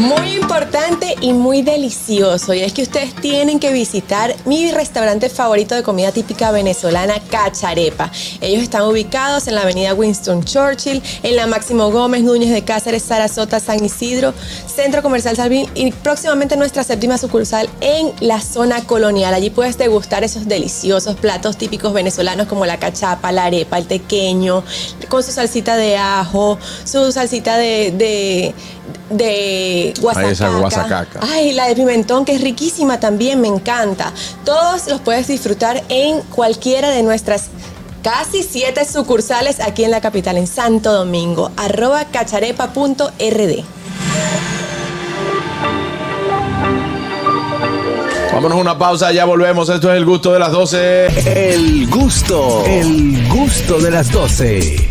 Muy 0.00 0.36
importante 0.36 1.14
y 1.20 1.34
muy 1.34 1.60
delicioso. 1.60 2.54
Y 2.54 2.60
es 2.60 2.72
que 2.72 2.80
ustedes 2.80 3.14
tienen 3.16 3.60
que 3.60 3.70
visitar 3.70 4.34
mi 4.46 4.72
restaurante 4.72 5.28
favorito 5.28 5.74
de 5.74 5.82
comida 5.82 6.10
típica 6.10 6.50
venezolana, 6.52 7.20
Cacharepa. 7.30 8.10
Ellos 8.40 8.62
están 8.62 8.84
ubicados 8.84 9.46
en 9.46 9.56
la 9.56 9.60
avenida 9.60 9.92
Winston 9.92 10.42
Churchill, 10.42 11.02
en 11.22 11.36
la 11.36 11.46
Máximo 11.46 11.90
Gómez, 11.90 12.22
Núñez 12.22 12.50
de 12.50 12.64
Cáceres, 12.64 13.02
Sarasota, 13.02 13.60
San 13.60 13.84
Isidro, 13.84 14.32
Centro 14.74 15.02
Comercial 15.02 15.36
Salvín 15.36 15.68
y 15.74 15.92
próximamente 15.92 16.56
nuestra 16.56 16.82
séptima 16.82 17.18
sucursal 17.18 17.68
en 17.82 18.10
la 18.20 18.40
zona 18.40 18.82
colonial. 18.86 19.34
Allí 19.34 19.50
puedes 19.50 19.76
degustar 19.76 20.24
esos 20.24 20.48
deliciosos 20.48 21.16
platos 21.16 21.58
típicos 21.58 21.92
venezolanos 21.92 22.46
como 22.46 22.64
la 22.64 22.78
cachapa, 22.78 23.32
la 23.32 23.44
arepa, 23.44 23.76
el 23.76 23.86
tequeño, 23.86 24.64
con 25.10 25.22
su 25.22 25.30
salsita 25.30 25.76
de 25.76 25.98
ajo, 25.98 26.58
su 26.84 27.12
salsita 27.12 27.58
de, 27.58 27.90
de 27.90 28.54
de 29.10 29.92
guasacaca. 30.00 30.32
esa 30.32 30.48
guasacaca. 30.48 31.20
Ay, 31.22 31.52
la 31.52 31.66
de 31.66 31.74
pimentón 31.74 32.24
que 32.24 32.34
es 32.34 32.40
riquísima 32.40 32.98
también, 33.00 33.40
me 33.40 33.48
encanta. 33.48 34.12
Todos 34.44 34.86
los 34.88 35.00
puedes 35.00 35.26
disfrutar 35.28 35.82
en 35.88 36.22
cualquiera 36.22 36.90
de 36.90 37.02
nuestras 37.02 37.48
casi 38.02 38.42
siete 38.42 38.84
sucursales 38.84 39.60
aquí 39.60 39.84
en 39.84 39.90
la 39.90 40.00
capital, 40.00 40.38
en 40.38 40.46
Santo 40.46 40.92
Domingo. 40.92 41.50
Arroba 41.56 42.04
cacharepa.rd. 42.06 43.64
Vámonos 48.32 48.58
a 48.58 48.60
una 48.60 48.78
pausa, 48.78 49.12
ya 49.12 49.24
volvemos. 49.24 49.68
Esto 49.68 49.92
es 49.92 49.98
el 49.98 50.06
gusto 50.06 50.32
de 50.32 50.38
las 50.38 50.52
12. 50.52 51.48
El 51.48 51.90
gusto, 51.90 52.64
el 52.64 53.28
gusto 53.28 53.80
de 53.80 53.90
las 53.90 54.10
12. 54.10 54.88